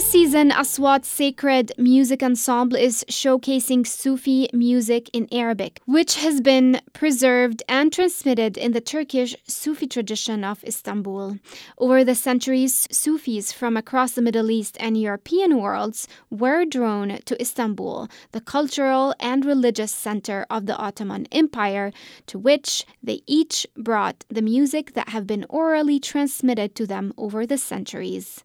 [0.00, 7.62] Season, Aswat Sacred Music Ensemble is showcasing Sufi music in Arabic, which has been preserved
[7.68, 11.38] and transmitted in the Turkish Sufi tradition of Istanbul.
[11.78, 17.40] Over the centuries, Sufis from across the Middle East and European worlds were drawn to
[17.40, 21.92] Istanbul, the cultural and religious center of the Ottoman Empire,
[22.26, 27.44] to which they each brought the music that have been orally transmitted to them over
[27.46, 28.44] the centuries.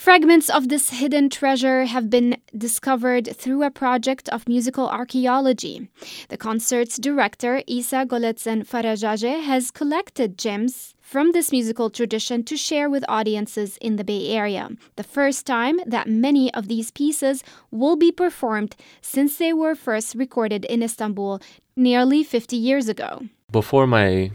[0.00, 5.90] Fragments of this hidden treasure have been discovered through a project of musical archaeology.
[6.30, 12.88] The concert's director, Isa Goletsen Farajage, has collected gems from this musical tradition to share
[12.88, 14.70] with audiences in the Bay Area.
[14.96, 20.14] The first time that many of these pieces will be performed since they were first
[20.14, 21.42] recorded in Istanbul
[21.76, 23.28] nearly 50 years ago.
[23.52, 24.30] Before my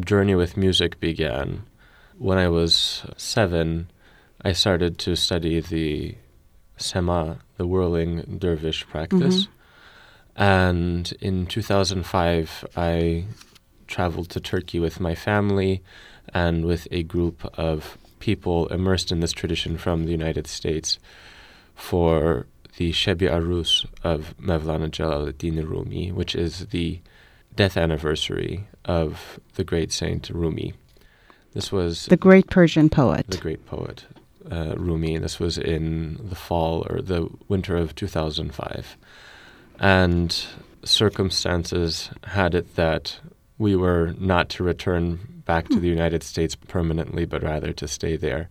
[0.00, 1.64] journey with music began,
[2.16, 3.88] when I was seven,
[4.44, 6.16] I started to study the
[6.76, 9.46] Sema, the whirling dervish practice.
[9.46, 10.42] Mm-hmm.
[10.42, 13.24] And in 2005, I
[13.86, 15.82] traveled to Turkey with my family
[16.34, 20.98] and with a group of people immersed in this tradition from the United States
[21.74, 27.00] for the Shebi Arus of Mevlana Jalaluddin Rumi, which is the
[27.54, 30.74] death anniversary of the great saint Rumi.
[31.52, 33.28] This was the great Persian poet.
[33.28, 34.04] The great poet
[34.50, 35.18] uh, Rumi.
[35.18, 38.96] This was in the fall or the winter of 2005.
[39.80, 40.46] And
[40.84, 43.18] circumstances had it that
[43.58, 45.96] we were not to return back to the hmm.
[45.96, 48.48] United States permanently, but rather to stay there.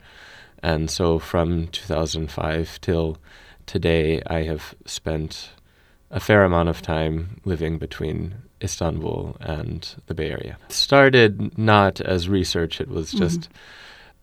[0.62, 3.18] And so from 2005 till
[3.66, 5.52] today, I have spent
[6.10, 10.58] a fair amount of time living between Istanbul and the Bay Area.
[10.70, 13.42] It started not as research, it was just.
[13.42, 13.58] Mm-hmm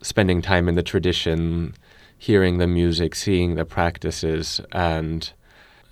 [0.01, 1.75] spending time in the tradition,
[2.17, 5.31] hearing the music, seeing the practices, and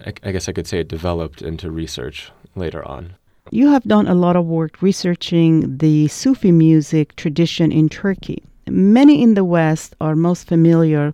[0.06, 3.16] I, I guess I could say it developed into research later on.
[3.52, 8.44] You have done a lot of work researching the Sufi music tradition in Turkey.
[8.68, 11.12] Many in the West are most familiar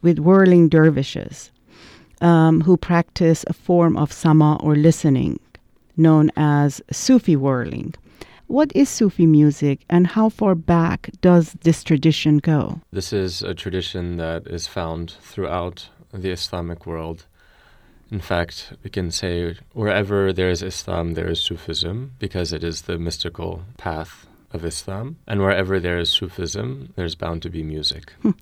[0.00, 1.50] with whirling dervishes
[2.20, 5.38] um, who practice a form of sama or listening
[5.96, 7.94] known as Sufi whirling.
[8.46, 12.80] What is Sufi music and how far back does this tradition go?
[12.92, 17.26] This is a tradition that is found throughout the Islamic world.
[18.10, 22.82] In fact, we can say wherever there is Islam, there is Sufism because it is
[22.82, 25.16] the mystical path of Islam.
[25.26, 28.12] And wherever there is Sufism, there's bound to be music.
[28.22, 28.32] Hmm.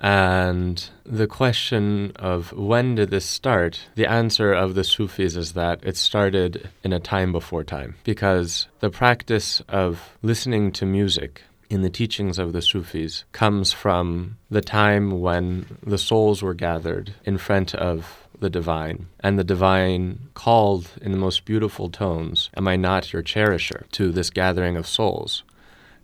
[0.00, 5.80] And the question of when did this start, the answer of the Sufis is that
[5.82, 7.96] it started in a time before time.
[8.04, 14.38] Because the practice of listening to music in the teachings of the Sufis comes from
[14.50, 20.18] the time when the souls were gathered in front of the divine, and the divine
[20.32, 23.86] called in the most beautiful tones, Am I not your cherisher?
[23.92, 25.44] to this gathering of souls.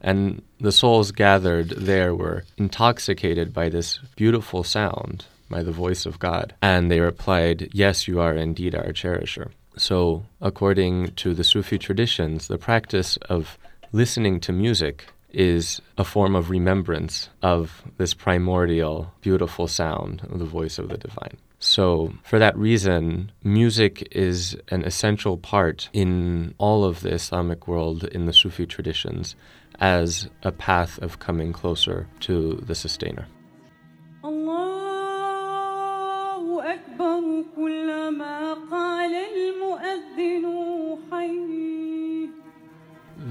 [0.00, 6.18] And the souls gathered there were intoxicated by this beautiful sound, by the voice of
[6.18, 6.54] God.
[6.62, 9.50] And they replied, Yes, you are indeed our cherisher.
[9.76, 13.58] So, according to the Sufi traditions, the practice of
[13.92, 20.78] listening to music is a form of remembrance of this primordial, beautiful sound the voice
[20.78, 21.36] of the divine.
[21.58, 28.04] So, for that reason, music is an essential part in all of the Islamic world
[28.04, 29.34] in the Sufi traditions
[29.80, 33.26] as a path of coming closer to the sustainer.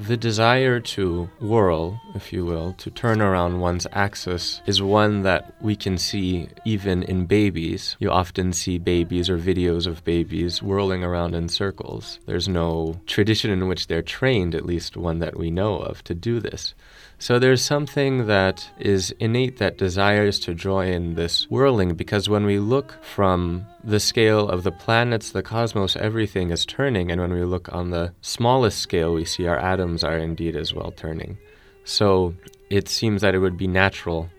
[0.03, 5.55] The desire to whirl, if you will, to turn around one's axis, is one that
[5.61, 7.95] we can see even in babies.
[7.97, 12.19] You often see babies or videos of babies whirling around in circles.
[12.25, 16.13] There's no tradition in which they're trained, at least one that we know of, to
[16.13, 16.75] do this.
[17.17, 22.59] So there's something that is innate that desires to join this whirling because when we
[22.59, 27.43] look from the scale of the planets, the cosmos, everything is turning, and when we
[27.43, 31.37] look on the smallest scale, we see our atoms are indeed as well turning.
[31.85, 32.35] So
[32.69, 34.29] it seems that it would be natural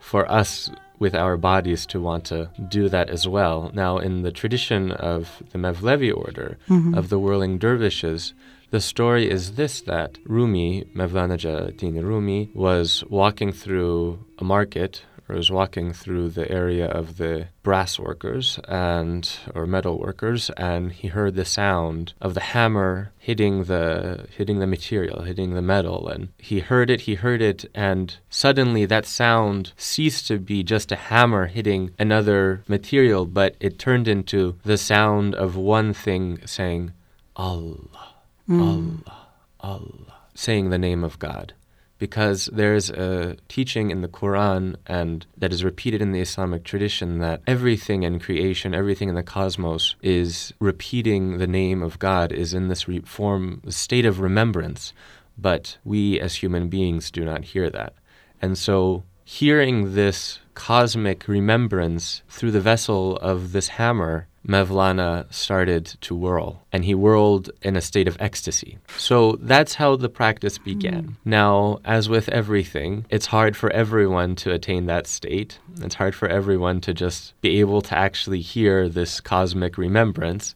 [0.00, 3.70] for us with our bodies to want to do that as well.
[3.74, 6.94] Now, in the tradition of the Mevlevi order, mm-hmm.
[6.94, 8.32] of the whirling dervishes,
[8.70, 15.36] the story is this that Rumi, Mevlana Jalaluddin Rumi, was walking through a market or
[15.36, 21.08] was walking through the area of the brass workers and or metal workers and he
[21.08, 26.28] heard the sound of the hammer hitting the hitting the material hitting the metal and
[26.38, 30.96] he heard it he heard it and suddenly that sound ceased to be just a
[30.96, 36.92] hammer hitting another material but it turned into the sound of one thing saying
[37.34, 38.05] Allah.
[38.48, 39.28] Allah,
[39.60, 41.54] Allah, saying the name of God.
[41.98, 47.18] Because there's a teaching in the Quran and that is repeated in the Islamic tradition
[47.20, 52.52] that everything in creation, everything in the cosmos is repeating the name of God, is
[52.52, 54.92] in this re- form, state of remembrance.
[55.38, 57.94] But we as human beings do not hear that.
[58.42, 66.14] And so hearing this cosmic remembrance through the vessel of this hammer Mevlana started to
[66.14, 68.78] whirl, and he whirled in a state of ecstasy.
[68.96, 71.02] So that's how the practice began.
[71.02, 71.14] Mm.
[71.24, 75.58] Now, as with everything, it's hard for everyone to attain that state.
[75.80, 80.54] It's hard for everyone to just be able to actually hear this cosmic remembrance.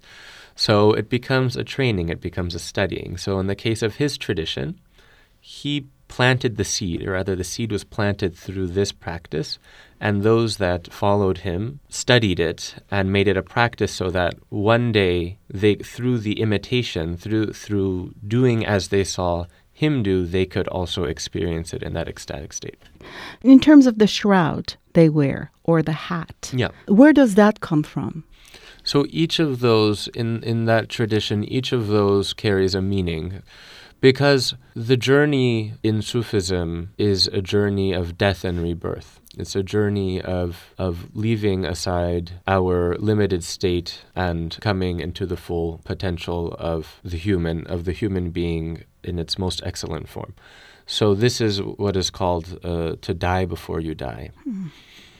[0.54, 3.16] So it becomes a training, it becomes a studying.
[3.16, 4.78] So in the case of his tradition,
[5.40, 9.60] he planted the seed, or rather, the seed was planted through this practice,
[10.00, 14.90] and those that followed him studied it and made it a practice so that one
[14.90, 20.66] day they, through the imitation, through through doing as they saw him do, they could
[20.68, 22.82] also experience it in that ecstatic state.
[23.40, 27.84] In terms of the shroud they wear or the hat, yeah, where does that come
[27.84, 28.24] from?
[28.82, 33.42] So each of those in in that tradition, each of those carries a meaning.
[34.00, 39.20] Because the journey in Sufism is a journey of death and rebirth.
[39.36, 45.80] It's a journey of, of leaving aside our limited state and coming into the full
[45.84, 50.34] potential of the human, of the human being in its most excellent form.
[50.86, 54.30] So, this is what is called uh, to die before you die.
[54.48, 54.70] Mm.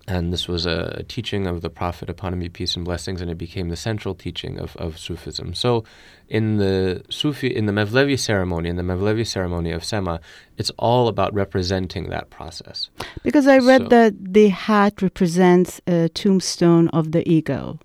[0.08, 3.30] And this was a teaching of the Prophet, upon him be peace and blessings, and
[3.30, 5.54] it became the central teaching of, of Sufism.
[5.54, 5.84] So,
[6.28, 10.20] in the Sufi, in the Mevlevi ceremony, in the Mevlevi ceremony of Sema,
[10.56, 12.88] it's all about representing that process.
[13.22, 17.78] Because I read so, that the hat represents a tombstone of the ego,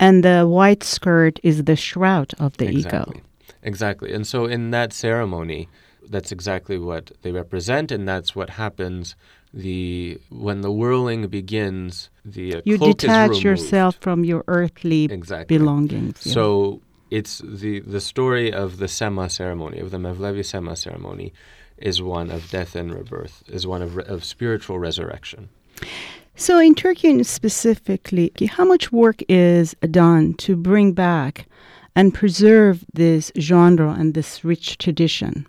[0.00, 3.26] and the white skirt is the shroud of the exactly, ego.
[3.62, 4.12] Exactly.
[4.12, 5.68] And so, in that ceremony,
[6.08, 9.14] that's exactly what they represent, and that's what happens
[9.54, 15.58] the when the whirling begins, the uh, you detach yourself from your earthly exactly.
[15.58, 16.24] belongings.
[16.24, 16.32] Yeah.
[16.32, 16.80] So
[17.10, 21.32] it's the the story of the Sema ceremony of the Mevlevi Sema ceremony
[21.82, 25.48] is one of death and rebirth, is one of, re- of spiritual resurrection.
[26.36, 31.46] So, in Turkey specifically, how much work is done to bring back
[31.94, 35.46] and preserve this genre and this rich tradition?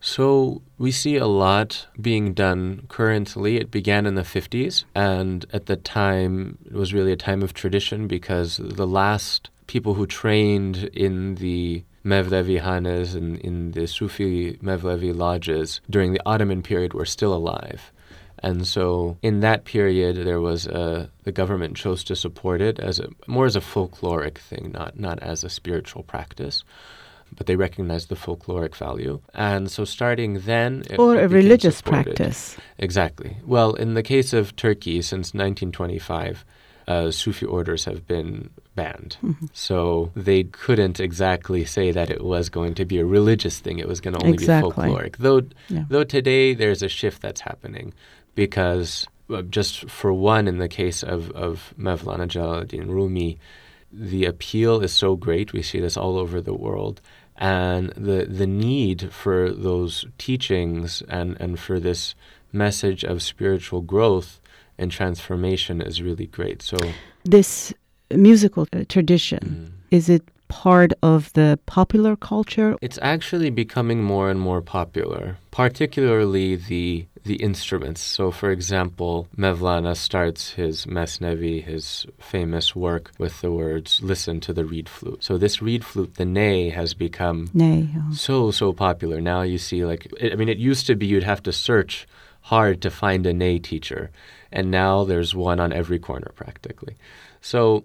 [0.00, 3.56] So we see a lot being done currently.
[3.56, 7.54] It began in the 50s, and at the time, it was really a time of
[7.54, 14.54] tradition because the last people who trained in the Mevlevi Hanes and in the Sufi
[14.58, 17.90] Mevlevi lodges during the Ottoman period were still alive.
[18.40, 23.00] And so in that period, there was a, the government chose to support it as
[23.00, 26.62] a, more as a folkloric thing, not, not as a spiritual practice
[27.36, 29.20] but they recognized the folkloric value.
[29.34, 30.84] And so starting then.
[30.98, 32.16] Or a religious supported.
[32.16, 32.56] practice.
[32.78, 33.36] Exactly.
[33.44, 36.44] Well, in the case of Turkey, since 1925,
[36.88, 39.16] uh, Sufi orders have been banned.
[39.22, 39.46] Mm-hmm.
[39.52, 43.78] So they couldn't exactly say that it was going to be a religious thing.
[43.78, 44.70] It was going to only exactly.
[44.70, 45.16] be folkloric.
[45.16, 45.84] Though, yeah.
[45.88, 47.92] though today there's a shift that's happening
[48.34, 53.38] because uh, just for one, in the case of, of Mevlana Jalaluddin Rumi,
[53.92, 55.52] the appeal is so great.
[55.52, 57.00] We see this all over the world.
[57.38, 62.14] And the, the need for those teachings and, and for this
[62.52, 64.40] message of spiritual growth
[64.78, 66.62] and transformation is really great.
[66.62, 66.76] So,
[67.24, 67.74] this
[68.10, 69.86] musical tradition, mm.
[69.90, 72.76] is it part of the popular culture?
[72.80, 78.00] It's actually becoming more and more popular, particularly the the instruments.
[78.00, 84.52] So, for example, Mevlana starts his Mesnevi, his famous work, with the words, listen to
[84.52, 85.22] the reed flute.
[85.22, 89.20] So, this reed flute, the ney, has become ney, so, so popular.
[89.20, 92.06] Now you see, like, it, I mean, it used to be you'd have to search
[92.42, 94.10] hard to find a ney teacher,
[94.52, 96.96] and now there's one on every corner practically.
[97.40, 97.84] So,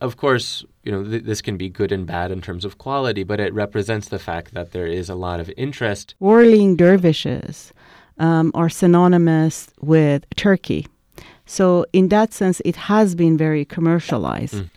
[0.00, 3.22] of course, you know, th- this can be good and bad in terms of quality,
[3.22, 6.14] but it represents the fact that there is a lot of interest.
[6.18, 7.72] Whirling dervishes
[8.18, 10.86] um, are synonymous with Turkey.
[11.46, 14.54] So, in that sense, it has been very commercialized.
[14.54, 14.70] Mm.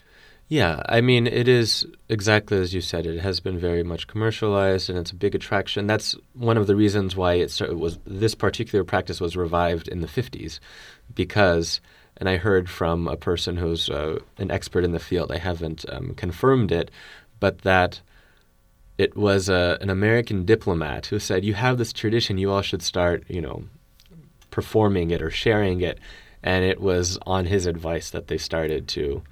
[0.48, 3.08] Yeah, I mean, it is exactly as you said.
[3.08, 5.88] It has been very much commercialized, and it's a big attraction.
[5.88, 10.02] That's one of the reasons why it, it was this particular practice was revived in
[10.02, 10.60] the '50s,
[11.16, 11.82] because
[12.18, 15.32] and I heard from a person who's uh, an expert in the field.
[15.32, 16.92] I haven't um, confirmed it,
[17.40, 18.02] but that
[18.98, 22.38] it was uh, an American diplomat who said, "You have this tradition.
[22.38, 23.66] You all should start, you know,
[24.52, 26.00] performing it or sharing it."
[26.42, 29.24] And it was on his advice that they started to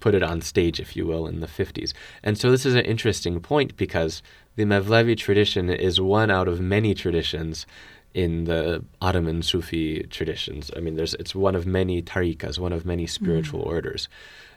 [0.00, 1.92] put it on stage, if you will, in the 50s.
[2.24, 4.20] And so this is an interesting point because
[4.56, 7.66] the Mevlevi tradition is one out of many traditions
[8.14, 10.70] in the Ottoman Sufi traditions.
[10.76, 13.66] I mean, there's it's one of many tariqas, one of many spiritual mm.
[13.66, 14.08] orders,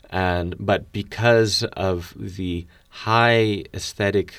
[0.09, 4.33] and but because of the high aesthetic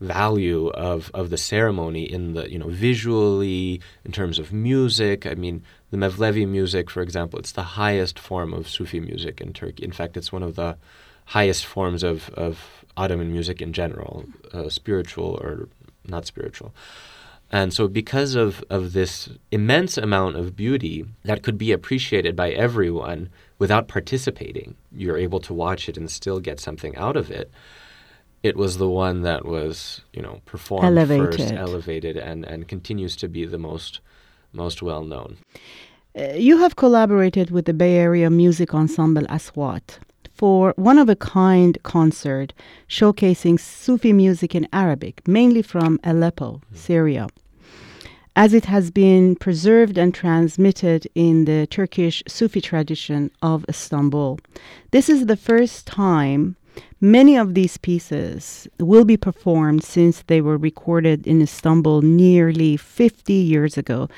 [0.00, 5.34] value of, of the ceremony in the you know visually in terms of music i
[5.34, 9.84] mean the mevlevi music for example it's the highest form of sufi music in turkey
[9.84, 10.74] in fact it's one of the
[11.26, 14.24] highest forms of, of ottoman music in general
[14.54, 15.68] uh, spiritual or
[16.06, 16.72] not spiritual
[17.52, 22.50] and so, because of, of this immense amount of beauty that could be appreciated by
[22.50, 23.28] everyone
[23.58, 27.50] without participating, you're able to watch it and still get something out of it.
[28.42, 31.40] It was the one that was, you know, performed elevated.
[31.40, 34.00] first, elevated, and, and continues to be the most
[34.52, 35.36] most well known.
[36.16, 39.98] Uh, you have collaborated with the Bay Area Music Ensemble Aswat
[40.40, 42.54] for one of a kind concert
[42.88, 46.76] showcasing Sufi music in Arabic, mainly from Aleppo, mm-hmm.
[46.76, 47.28] Syria
[48.36, 54.38] as it has been preserved and transmitted in the Turkish Sufi tradition of Istanbul.
[54.92, 56.56] This is the first time
[57.02, 63.34] many of these pieces will be performed since they were recorded in Istanbul nearly 50
[63.34, 64.08] years ago.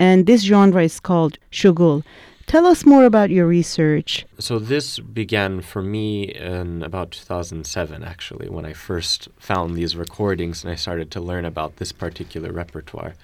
[0.00, 2.02] And this genre is called shugul.
[2.50, 4.26] Tell us more about your research.
[4.40, 10.64] So, this began for me in about 2007, actually, when I first found these recordings
[10.64, 13.14] and I started to learn about this particular repertoire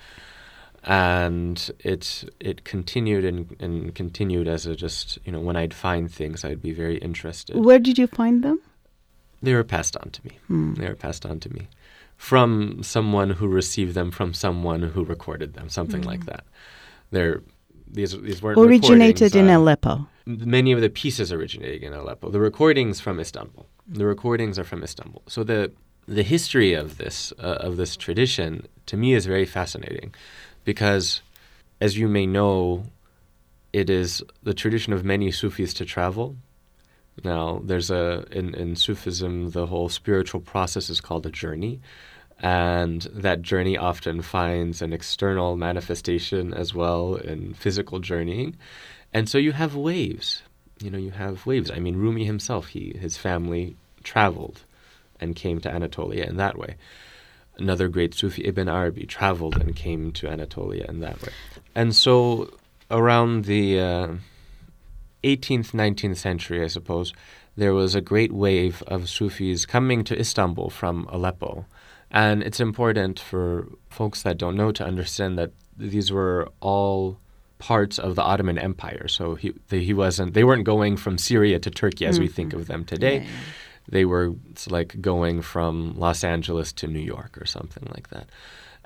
[0.84, 6.08] and it it continued and, and continued as a just you know when I'd find
[6.08, 7.56] things I'd be very interested.
[7.56, 8.60] Where did you find them?
[9.42, 10.38] They were passed on to me.
[10.46, 10.74] Hmm.
[10.74, 11.66] They were passed on to me
[12.16, 16.26] from someone who received them from someone who recorded them, something like hmm.
[16.26, 16.44] that.
[17.10, 17.42] They're
[17.90, 20.08] these these weren't originated in uh, Aleppo.
[20.26, 22.30] Many of the pieces originated in Aleppo.
[22.30, 23.66] The recordings from Istanbul.
[23.86, 25.22] The recordings are from Istanbul.
[25.28, 25.72] So the
[26.06, 30.14] the history of this uh, of this tradition to me is very fascinating
[30.64, 31.22] because,
[31.80, 32.84] as you may know,
[33.72, 36.36] it is the tradition of many Sufis to travel.
[37.24, 41.80] Now, there's a in, in Sufism, the whole spiritual process is called a journey,
[42.40, 48.56] and that journey often finds an external manifestation as well in physical journeying,
[49.12, 50.42] and so you have waves.
[50.78, 51.70] You know, you have waves.
[51.70, 54.62] I mean, Rumi himself, he his family traveled
[55.18, 56.76] and came to Anatolia in that way.
[57.58, 61.32] another great Sufi, Ibn Arabi, traveled and came to Anatolia in that way.
[61.74, 62.50] And so
[62.90, 64.08] around the uh,
[65.24, 67.12] 18th, 19th century, I suppose,
[67.56, 71.64] there was a great wave of Sufis coming to Istanbul from Aleppo.
[72.16, 77.18] And it's important for folks that don't know to understand that these were all
[77.58, 79.06] parts of the Ottoman Empire.
[79.06, 82.22] So he he wasn't they weren't going from Syria to Turkey as mm-hmm.
[82.22, 83.18] we think of them today.
[83.18, 83.28] Yeah.
[83.86, 84.32] They were
[84.70, 88.30] like going from Los Angeles to New York or something like that.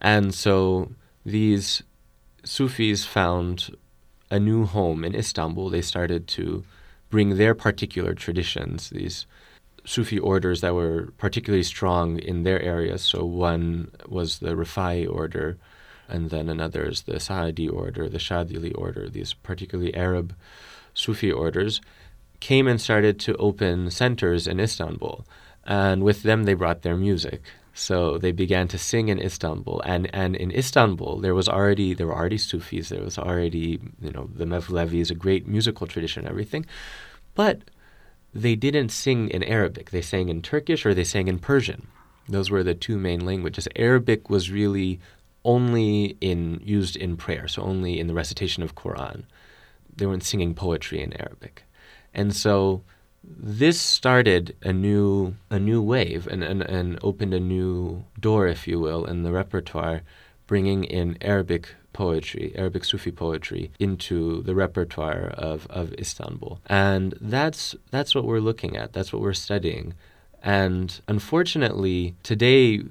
[0.01, 0.91] And so
[1.25, 1.85] these
[2.43, 3.77] Sufis found
[4.29, 5.71] a new home in Istanbul.
[5.71, 6.65] They started to
[7.11, 9.27] bring their particular traditions, these
[9.91, 13.03] Sufi orders that were particularly strong in their areas.
[13.03, 15.59] So one was the Rifai order,
[16.09, 20.33] and then another is the Saadi order, the Shadili order, these particularly Arab
[20.95, 21.81] Sufi orders,
[22.39, 25.27] came and started to open centers in Istanbul.
[25.65, 27.43] And with them, they brought their music.
[27.75, 32.07] So they began to sing in Istanbul, and and in Istanbul there was already there
[32.07, 36.27] were already Sufis, there was already you know the Mevlevi is a great musical tradition,
[36.27, 36.67] everything,
[37.35, 37.63] but
[38.33, 39.91] they didn't sing in Arabic.
[39.91, 41.89] They sang in Turkish or they sang in Persian.
[42.29, 43.67] Those were the two main languages.
[43.75, 45.01] Arabic was really
[45.45, 49.25] only in used in prayer, so only in the recitation of Quran.
[49.97, 51.65] They weren't singing poetry in Arabic,
[52.15, 52.83] and so
[53.25, 58.69] this started a new a new wave and, and, and opened a new door, if
[58.69, 60.03] you will, in the repertoire,
[60.47, 66.61] bringing in Arabic poetry, Arabic Sufi poetry, into the repertoire of, of Istanbul.
[66.67, 68.93] And that's that's what we're looking at.
[68.93, 69.95] That's what we're studying.
[70.43, 72.83] And unfortunately, today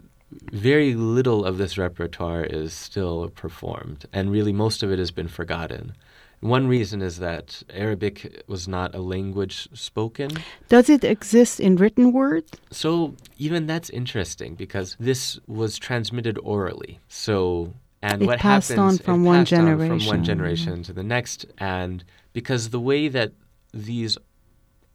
[0.51, 5.27] very little of this repertoire is still performed, and really most of it has been
[5.27, 5.93] forgotten.
[6.41, 10.31] One reason is that Arabic was not a language spoken.
[10.69, 12.45] Does it exist in written word?
[12.71, 16.99] So, even that's interesting because this was transmitted orally.
[17.09, 20.93] So, and it what passed happens on from one generation on from one generation to
[20.93, 23.31] the next and because the way that
[23.73, 24.17] these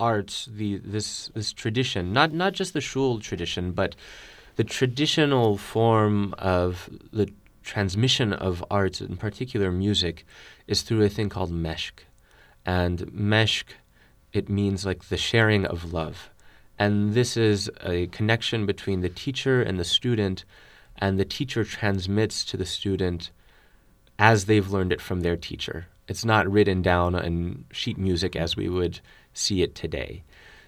[0.00, 3.94] arts the this this tradition not not just the shul tradition but
[4.56, 7.28] the traditional form of the
[7.64, 10.24] transmission of arts, in particular music,
[10.66, 12.04] is through a thing called meshk.
[12.64, 13.64] And meshk,
[14.32, 16.30] it means like the sharing of love.
[16.78, 20.44] And this is a connection between the teacher and the student,
[20.98, 23.30] and the teacher transmits to the student
[24.18, 25.86] as they've learned it from their teacher.
[26.06, 29.00] It's not written down in sheet music as we would
[29.32, 30.22] see it today.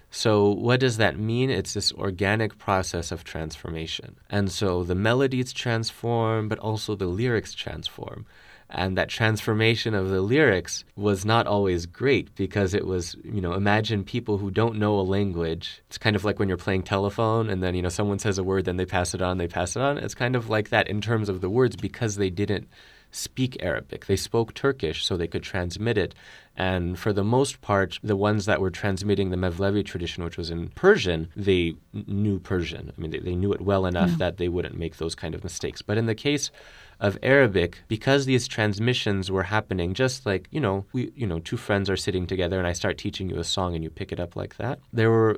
[0.09, 1.49] So, what does that mean?
[1.49, 4.15] It's this organic process of transformation.
[4.29, 8.25] And so the melodies transform, but also the lyrics transform.
[8.69, 13.53] And that transformation of the lyrics was not always great because it was, you know,
[13.53, 15.81] imagine people who don't know a language.
[15.87, 18.43] It's kind of like when you're playing telephone and then, you know, someone says a
[18.43, 19.97] word, then they pass it on, they pass it on.
[19.97, 22.67] It's kind of like that in terms of the words because they didn't
[23.11, 24.05] speak Arabic.
[24.05, 26.13] They spoke Turkish so they could transmit it.
[26.57, 30.49] And for the most part, the ones that were transmitting the Mevlevi tradition, which was
[30.49, 32.91] in Persian, they knew Persian.
[32.95, 34.17] I mean, they, they knew it well enough yeah.
[34.17, 35.81] that they wouldn't make those kind of mistakes.
[35.81, 36.51] But in the case
[36.99, 41.57] of Arabic, because these transmissions were happening just like, you know, we you know, two
[41.57, 44.19] friends are sitting together and I start teaching you a song and you pick it
[44.19, 44.79] up like that.
[44.91, 45.37] There were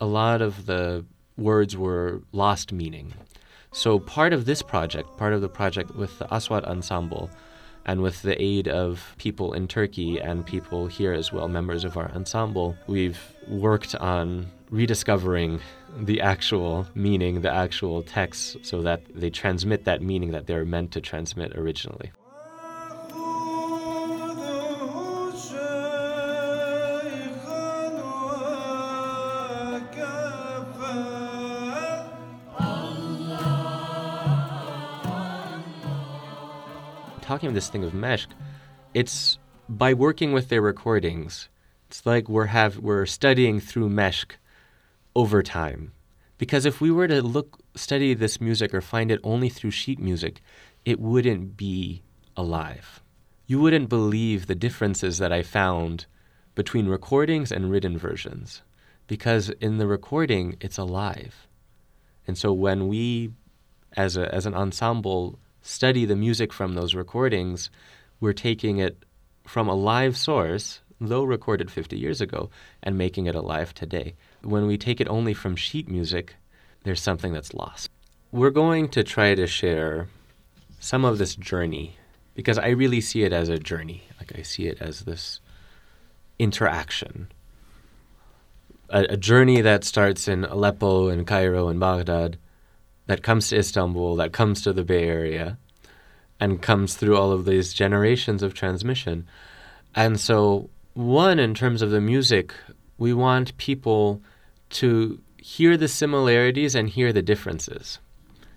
[0.00, 1.04] a lot of the
[1.36, 3.14] words were lost meaning.
[3.72, 7.30] So part of this project, part of the project with the Aswat Ensemble,
[7.88, 11.96] and with the aid of people in Turkey and people here as well, members of
[11.96, 15.60] our ensemble, we've worked on rediscovering
[15.96, 20.92] the actual meaning, the actual text, so that they transmit that meaning that they're meant
[20.92, 22.10] to transmit originally.
[37.28, 38.28] talking of this thing of Meshk,
[38.94, 39.38] it's
[39.68, 41.50] by working with their recordings,
[41.86, 44.32] it's like we're have we're studying through Meshk
[45.14, 45.92] over time.
[46.38, 49.98] Because if we were to look study this music or find it only through sheet
[49.98, 50.40] music,
[50.84, 52.02] it wouldn't be
[52.36, 53.02] alive.
[53.46, 56.06] You wouldn't believe the differences that I found
[56.54, 58.62] between recordings and written versions.
[59.06, 61.48] Because in the recording, it's alive.
[62.26, 63.30] And so when we,
[63.96, 67.70] as, a, as an ensemble, study the music from those recordings,
[68.20, 69.02] we're taking it
[69.46, 72.50] from a live source, though recorded 50 years ago,
[72.82, 74.14] and making it alive today.
[74.42, 76.36] When we take it only from sheet music,
[76.84, 77.90] there's something that's lost.
[78.30, 80.08] We're going to try to share
[80.80, 81.96] some of this journey
[82.34, 84.04] because I really see it as a journey.
[84.18, 85.40] Like I see it as this
[86.38, 87.32] interaction.
[88.90, 92.38] A, a journey that starts in Aleppo and Cairo and Baghdad
[93.06, 95.58] that comes to Istanbul, that comes to the Bay Area,
[96.38, 99.26] and comes through all of these generations of transmission.
[99.94, 102.54] And so, one, in terms of the music,
[102.98, 104.20] we want people
[104.70, 108.00] to hear the similarities and hear the differences.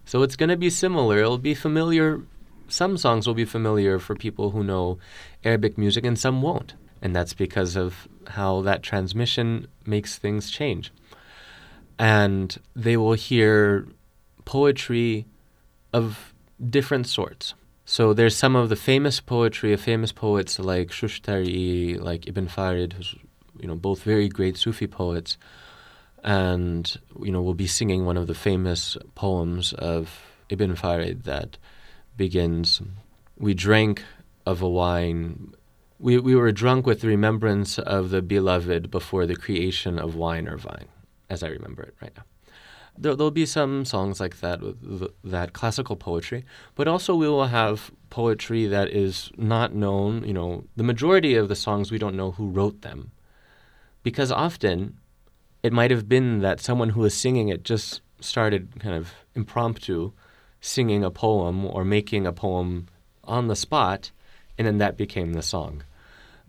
[0.03, 1.19] So it's going to be similar.
[1.19, 2.21] It'll be familiar.
[2.67, 4.97] Some songs will be familiar for people who know
[5.43, 6.73] Arabic music, and some won't.
[7.01, 10.91] And that's because of how that transmission makes things change.
[11.97, 13.87] And they will hear
[14.45, 15.25] poetry
[15.93, 16.33] of
[16.69, 17.53] different sorts.
[17.85, 22.93] So there's some of the famous poetry of famous poets like Shushtari, like Ibn Farid,
[22.93, 23.15] who's
[23.61, 25.37] you know both very great Sufi poets,
[26.23, 31.57] and you know we'll be singing one of the famous poems of Ibn Farid that
[32.17, 32.81] begins,
[33.37, 34.03] "We drank
[34.45, 35.53] of a wine."
[35.99, 40.47] We, we were drunk with the remembrance of the beloved before the creation of wine
[40.47, 40.87] or vine,
[41.29, 42.23] as I remember it right now
[42.97, 44.59] there, will be some songs like that
[45.23, 46.45] that classical poetry,
[46.75, 50.23] but also we will have poetry that is not known.
[50.23, 53.11] You know, the majority of the songs we don't know who wrote them,
[54.03, 54.97] because often
[55.63, 60.11] it might have been that someone who was singing it just started kind of impromptu
[60.59, 62.87] singing a poem or making a poem
[63.23, 64.11] on the spot,
[64.57, 65.83] and then that became the song.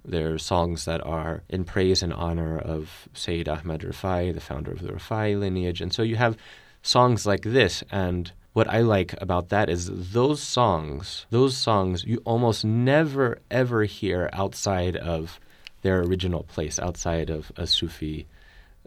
[0.05, 4.73] There are songs that are in praise and honor of Sayyid Ahmad Rifai, the founder
[4.73, 5.81] of the Rifai lineage.
[5.81, 6.37] And so you have
[6.83, 7.85] songs like this.
[7.91, 13.85] And what I like about that is those songs, those songs you almost never ever
[13.85, 15.39] hear outside of
[15.83, 18.27] their original place, outside of a Sufi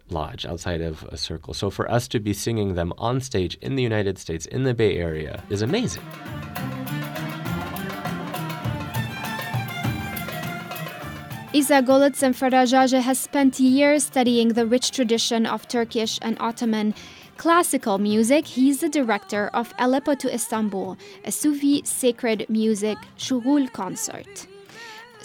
[0.09, 1.53] lodge, outside of a circle.
[1.53, 4.73] So for us to be singing them on stage in the United States, in the
[4.73, 6.03] Bay Area, is amazing.
[11.53, 16.93] Isa Golitsyn Farajage has spent years studying the rich tradition of Turkish and Ottoman
[17.37, 18.45] classical music.
[18.45, 24.47] He's the director of Aleppo to Istanbul, a Sufi sacred music shugul concert.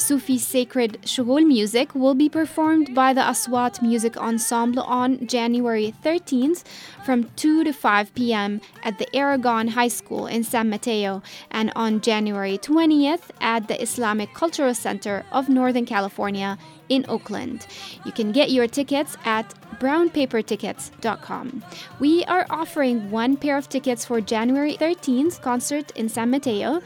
[0.00, 6.64] Sufi sacred Shughul music will be performed by the Aswat Music Ensemble on January 13th
[7.04, 8.60] from 2 to 5 p.m.
[8.82, 14.32] at the Aragon High School in San Mateo and on January 20th at the Islamic
[14.32, 16.56] Cultural Center of Northern California
[16.88, 17.66] in Oakland.
[18.04, 21.64] You can get your tickets at brownpapertickets.com.
[21.98, 26.80] We are offering one pair of tickets for January 13th concert in San Mateo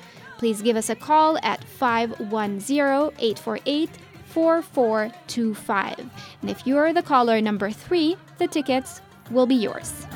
[0.44, 2.76] please give us a call at 510
[3.18, 3.88] 848
[4.26, 5.98] 4425.
[6.42, 10.06] And if you're the caller number three, the tickets will be yours.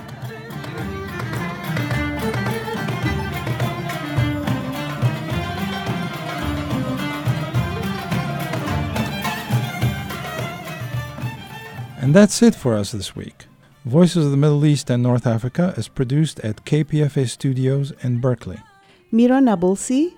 [12.03, 13.47] And that's it for us this week.
[13.87, 18.59] Voices of the Middle East and North Africa is produced at KPFA Studios in Berkeley.
[19.11, 20.18] Mira Nabulsi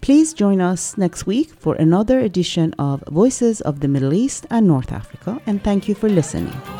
[0.00, 4.66] Please join us next week for another edition of Voices of the Middle East and
[4.66, 6.79] North Africa, and thank you for listening.